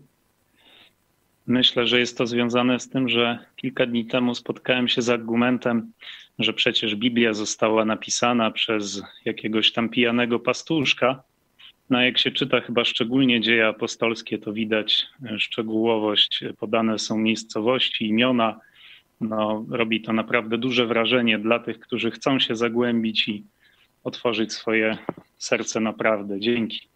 Myślę, 1.46 1.86
że 1.86 2.00
jest 2.00 2.18
to 2.18 2.26
związane 2.26 2.80
z 2.80 2.88
tym, 2.88 3.08
że 3.08 3.38
kilka 3.56 3.86
dni 3.86 4.04
temu 4.04 4.34
spotkałem 4.34 4.88
się 4.88 5.02
z 5.02 5.08
argumentem, 5.08 5.92
że 6.38 6.52
przecież 6.52 6.96
Biblia 6.96 7.34
została 7.34 7.84
napisana 7.84 8.50
przez 8.50 9.02
jakiegoś 9.24 9.72
tam 9.72 9.88
pijanego 9.88 10.38
pastuszka. 10.38 11.22
No, 11.90 12.02
jak 12.02 12.18
się 12.18 12.30
czyta 12.30 12.60
chyba 12.60 12.84
szczególnie 12.84 13.40
dzieje 13.40 13.66
apostolskie, 13.66 14.38
to 14.38 14.52
widać 14.52 15.06
szczegółowość, 15.38 16.44
podane 16.58 16.98
są 16.98 17.18
miejscowości, 17.18 18.08
imiona. 18.08 18.60
No, 19.20 19.64
robi 19.70 20.00
to 20.00 20.12
naprawdę 20.12 20.58
duże 20.58 20.86
wrażenie 20.86 21.38
dla 21.38 21.58
tych, 21.58 21.78
którzy 21.80 22.10
chcą 22.10 22.38
się 22.38 22.56
zagłębić 22.56 23.28
i 23.28 23.44
otworzyć 24.04 24.52
swoje 24.52 24.98
serce 25.38 25.80
naprawdę. 25.80 26.40
Dzięki. 26.40 26.95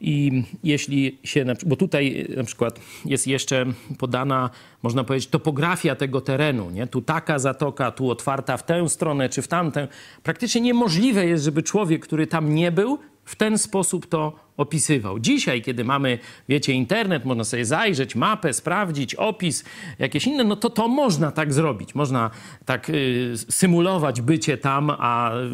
I 0.00 0.42
jeśli 0.64 1.18
się, 1.24 1.44
bo 1.66 1.76
tutaj 1.76 2.26
na 2.36 2.44
przykład 2.44 2.80
jest 3.04 3.26
jeszcze 3.26 3.66
podana, 3.98 4.50
można 4.82 5.04
powiedzieć, 5.04 5.28
topografia 5.28 5.94
tego 5.94 6.20
terenu, 6.20 6.70
nie? 6.70 6.86
Tu 6.86 7.02
taka 7.02 7.38
zatoka, 7.38 7.90
tu 7.90 8.10
otwarta 8.10 8.56
w 8.56 8.66
tę 8.66 8.88
stronę 8.88 9.28
czy 9.28 9.42
w 9.42 9.48
tamtę. 9.48 9.88
Praktycznie 10.22 10.60
niemożliwe 10.60 11.26
jest, 11.26 11.44
żeby 11.44 11.62
człowiek, 11.62 12.02
który 12.02 12.26
tam 12.26 12.54
nie 12.54 12.72
był, 12.72 12.98
w 13.24 13.36
ten 13.36 13.58
sposób 13.58 14.06
to 14.06 14.32
opisywał. 14.60 15.18
Dzisiaj, 15.18 15.62
kiedy 15.62 15.84
mamy, 15.84 16.18
wiecie, 16.48 16.72
internet, 16.72 17.24
można 17.24 17.44
sobie 17.44 17.64
zajrzeć, 17.64 18.16
mapę, 18.16 18.52
sprawdzić, 18.52 19.14
opis, 19.14 19.64
jakieś 19.98 20.26
inne, 20.26 20.44
no 20.44 20.56
to 20.56 20.70
to 20.70 20.88
można 20.88 21.32
tak 21.32 21.52
zrobić. 21.52 21.94
Można 21.94 22.30
tak 22.64 22.90
y, 22.90 23.32
symulować 23.48 24.20
bycie 24.20 24.58
tam, 24.58 24.90
a 24.90 25.34
y, 25.36 25.50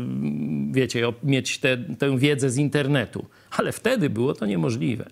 wiecie, 0.70 1.12
mieć 1.22 1.58
te, 1.58 1.76
tę 1.76 2.18
wiedzę 2.18 2.50
z 2.50 2.56
internetu. 2.56 3.26
Ale 3.50 3.72
wtedy 3.72 4.10
było 4.10 4.34
to 4.34 4.46
niemożliwe 4.46 5.10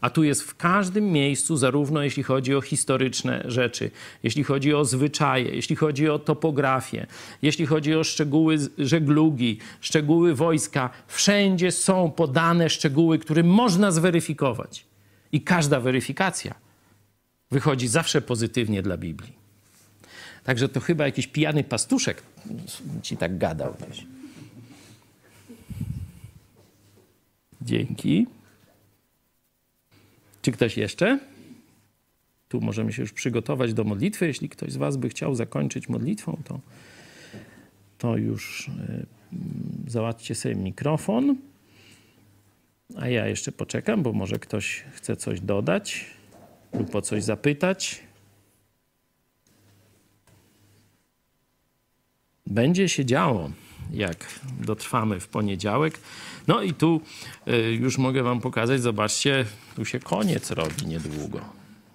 a 0.00 0.10
tu 0.10 0.22
jest 0.22 0.42
w 0.42 0.56
każdym 0.56 1.04
miejscu, 1.12 1.56
zarówno 1.56 2.02
jeśli 2.02 2.22
chodzi 2.22 2.54
o 2.54 2.60
historyczne 2.60 3.42
rzeczy, 3.44 3.90
jeśli 4.22 4.44
chodzi 4.44 4.74
o 4.74 4.84
zwyczaje, 4.84 5.54
jeśli 5.54 5.76
chodzi 5.76 6.08
o 6.08 6.18
topografię, 6.18 7.06
jeśli 7.42 7.66
chodzi 7.66 7.94
o 7.94 8.04
szczegóły 8.04 8.56
żeglugi, 8.78 9.58
szczegóły 9.80 10.34
wojska, 10.34 10.90
wszędzie 11.06 11.72
są 11.72 12.10
podane 12.10 12.70
szczegóły, 12.70 13.18
które 13.18 13.42
można 13.42 13.90
zweryfikować. 13.90 14.84
I 15.32 15.40
każda 15.40 15.80
weryfikacja 15.80 16.54
wychodzi 17.50 17.88
zawsze 17.88 18.22
pozytywnie 18.22 18.82
dla 18.82 18.96
Biblii. 18.96 19.40
Także 20.44 20.68
to 20.68 20.80
chyba 20.80 21.04
jakiś 21.04 21.26
pijany 21.26 21.64
pastuszek 21.64 22.22
ci 23.02 23.16
tak 23.16 23.38
gadał. 23.38 23.76
Dzięki. 27.62 28.26
Czy 30.42 30.52
ktoś 30.52 30.76
jeszcze? 30.76 31.18
Tu 32.48 32.60
możemy 32.60 32.92
się 32.92 33.02
już 33.02 33.12
przygotować 33.12 33.74
do 33.74 33.84
modlitwy. 33.84 34.26
Jeśli 34.26 34.48
ktoś 34.48 34.72
z 34.72 34.76
Was 34.76 34.96
by 34.96 35.08
chciał 35.08 35.34
zakończyć 35.34 35.88
modlitwą, 35.88 36.42
to, 36.44 36.60
to 37.98 38.16
już 38.16 38.68
y, 38.68 39.06
załatwcie 39.86 40.34
sobie 40.34 40.54
mikrofon. 40.54 41.36
A 42.96 43.08
ja 43.08 43.26
jeszcze 43.26 43.52
poczekam, 43.52 44.02
bo 44.02 44.12
może 44.12 44.38
ktoś 44.38 44.84
chce 44.92 45.16
coś 45.16 45.40
dodać 45.40 46.06
lub 46.72 46.94
o 46.94 47.02
coś 47.02 47.24
zapytać. 47.24 48.02
Będzie 52.46 52.88
się 52.88 53.04
działo 53.04 53.50
jak 53.92 54.40
dotrwamy 54.60 55.20
w 55.20 55.28
poniedziałek. 55.28 55.98
No 56.48 56.62
i 56.62 56.74
tu 56.74 57.00
y, 57.48 57.72
już 57.80 57.98
mogę 57.98 58.22
wam 58.22 58.40
pokazać, 58.40 58.82
zobaczcie, 58.82 59.44
tu 59.76 59.84
się 59.84 60.00
koniec 60.00 60.50
robi 60.50 60.86
niedługo. 60.86 61.40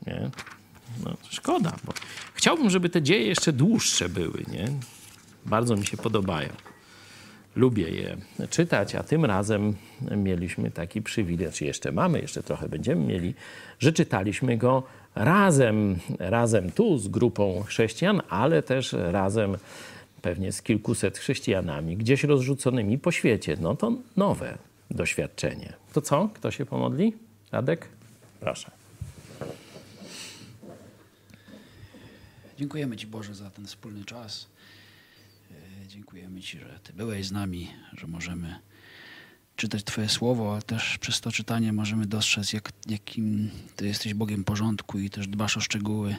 Nie? 0.08 0.30
No, 1.04 1.18
szkoda, 1.30 1.76
bo 1.84 1.94
chciałbym, 2.34 2.70
żeby 2.70 2.90
te 2.90 3.02
dzieje 3.02 3.28
jeszcze 3.28 3.54
dłuższe 3.54 4.10
były. 4.10 4.44
Nie? 4.52 4.68
Bardzo 5.46 5.76
mi 5.76 5.86
się 5.86 5.98
podobają. 5.98 6.50
Lubię 7.56 7.90
je 7.90 8.18
czytać, 8.50 8.96
a 8.96 9.04
tym 9.04 9.26
razem 9.26 9.74
mieliśmy 10.18 10.72
taki 10.72 11.02
przywilej, 11.02 11.52
czy 11.52 11.66
jeszcze 11.66 11.92
mamy, 11.92 12.20
jeszcze 12.20 12.44
trochę 12.44 12.70
będziemy 12.70 13.06
mieli, 13.06 13.34
że 13.80 13.94
czytaliśmy 13.94 14.58
go 14.58 14.84
razem, 15.16 16.00
razem 16.20 16.72
tu 16.72 16.98
z 16.98 17.08
grupą 17.08 17.64
chrześcijan, 17.68 18.22
ale 18.30 18.64
też 18.64 18.94
razem 18.94 19.58
pewnie 20.26 20.52
z 20.52 20.62
kilkuset 20.62 21.18
chrześcijanami, 21.18 21.98
gdzieś 21.98 22.24
rozrzuconymi 22.24 22.98
po 22.98 23.12
świecie. 23.12 23.58
No 23.62 23.76
to 23.76 23.98
nowe 24.18 24.58
doświadczenie. 24.92 25.74
To 25.94 26.02
co? 26.02 26.30
Kto 26.34 26.52
się 26.52 26.66
pomodli? 26.66 27.14
Radek? 27.52 27.88
Proszę. 28.40 28.72
Dziękujemy 32.58 32.98
Ci 32.98 33.08
Boże 33.08 33.36
za 33.36 33.50
ten 33.50 33.66
wspólny 33.68 34.06
czas. 34.06 34.48
E, 35.52 35.88
dziękujemy 35.88 36.42
Ci, 36.42 36.60
że 36.60 36.80
Ty 36.84 36.94
byłeś 36.94 37.26
z 37.26 37.32
nami, 37.32 37.70
że 37.98 38.08
możemy 38.08 38.60
czytać 39.56 39.84
Twoje 39.84 40.10
słowo, 40.10 40.54
ale 40.54 40.62
też 40.62 40.98
przez 40.98 41.22
to 41.22 41.32
czytanie 41.32 41.74
możemy 41.74 42.06
dostrzec, 42.06 42.54
jak, 42.54 42.72
jakim 42.88 43.50
Ty 43.76 43.88
jesteś 43.88 44.14
Bogiem 44.14 44.44
porządku 44.44 45.00
i 45.00 45.10
też 45.10 45.28
dbasz 45.28 45.58
o 45.58 45.62
szczegóły 45.62 46.16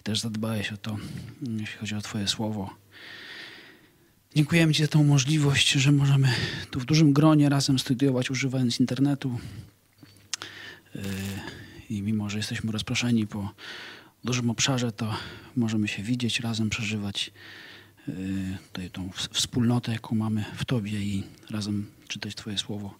i 0.00 0.02
też 0.02 0.20
zadbałeś 0.20 0.72
o 0.72 0.76
to, 0.76 0.96
jeśli 1.42 1.78
chodzi 1.78 1.94
o 1.94 2.00
Twoje 2.00 2.28
słowo. 2.28 2.82
Dziękujemy 4.34 4.74
Ci 4.74 4.82
za 4.82 4.88
tą 4.88 5.04
możliwość, 5.04 5.72
że 5.72 5.92
możemy 5.92 6.28
tu 6.70 6.80
w 6.80 6.84
dużym 6.84 7.12
gronie 7.12 7.48
razem 7.48 7.78
studiować, 7.78 8.30
używając 8.30 8.80
internetu. 8.80 9.38
Yy, 10.94 11.02
I 11.90 12.02
mimo, 12.02 12.30
że 12.30 12.36
jesteśmy 12.36 12.72
rozproszeni 12.72 13.26
po 13.26 13.50
dużym 14.24 14.50
obszarze, 14.50 14.92
to 14.92 15.14
możemy 15.56 15.88
się 15.88 16.02
widzieć, 16.02 16.40
razem 16.40 16.70
przeżywać 16.70 17.32
yy, 18.08 18.14
tutaj 18.72 18.90
tą 18.90 19.10
wspólnotę, 19.32 19.92
jaką 19.92 20.16
mamy 20.16 20.44
w 20.56 20.64
Tobie 20.64 21.02
i 21.02 21.22
razem 21.50 21.86
czytać 22.08 22.34
Twoje 22.34 22.58
słowo. 22.58 22.94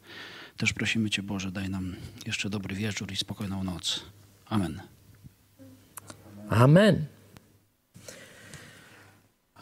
Też 0.56 0.72
prosimy 0.72 1.10
Cię, 1.10 1.22
Boże, 1.22 1.52
daj 1.52 1.70
nam 1.70 1.96
jeszcze 2.26 2.50
dobry 2.50 2.76
wieczór 2.76 3.12
i 3.12 3.16
spokojną 3.16 3.64
noc. 3.64 4.02
Amen. 4.46 4.80
Amen. 6.50 7.04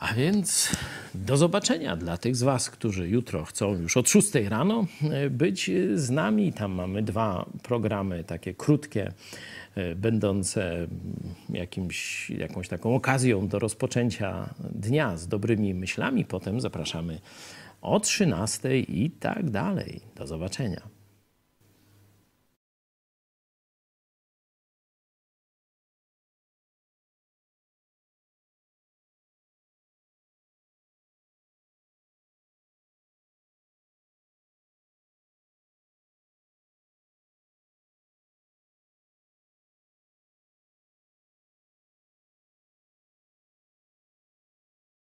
A 0.01 0.15
więc 0.15 0.69
do 1.15 1.37
zobaczenia 1.37 1.97
dla 1.97 2.17
tych 2.17 2.37
z 2.37 2.43
Was, 2.43 2.71
którzy 2.71 3.09
jutro 3.09 3.45
chcą 3.45 3.75
już 3.75 3.97
od 3.97 4.09
6 4.09 4.35
rano 4.35 4.87
e, 5.03 5.31
być 5.31 5.71
z 5.95 6.11
nami. 6.11 6.53
Tam 6.53 6.73
mamy 6.73 7.03
dwa 7.03 7.47
programy 7.63 8.25
takie 8.25 8.55
krótkie, 8.55 9.13
e, 9.75 9.95
będące 9.95 10.75
mm, 10.75 10.91
jakimś, 11.51 12.31
jakąś 12.31 12.69
taką 12.69 12.95
okazją 12.95 13.49
do 13.49 13.59
rozpoczęcia 13.59 14.55
dnia 14.71 15.17
z 15.17 15.29
dobrymi 15.29 15.75
myślami. 15.75 16.25
Potem 16.25 16.61
zapraszamy 16.61 17.21
o 17.83 18.01
13 18.01 18.81
i 18.81 19.11
tak 19.11 19.51
dalej. 19.51 20.01
Do 20.17 20.27
zobaczenia. 20.27 21.00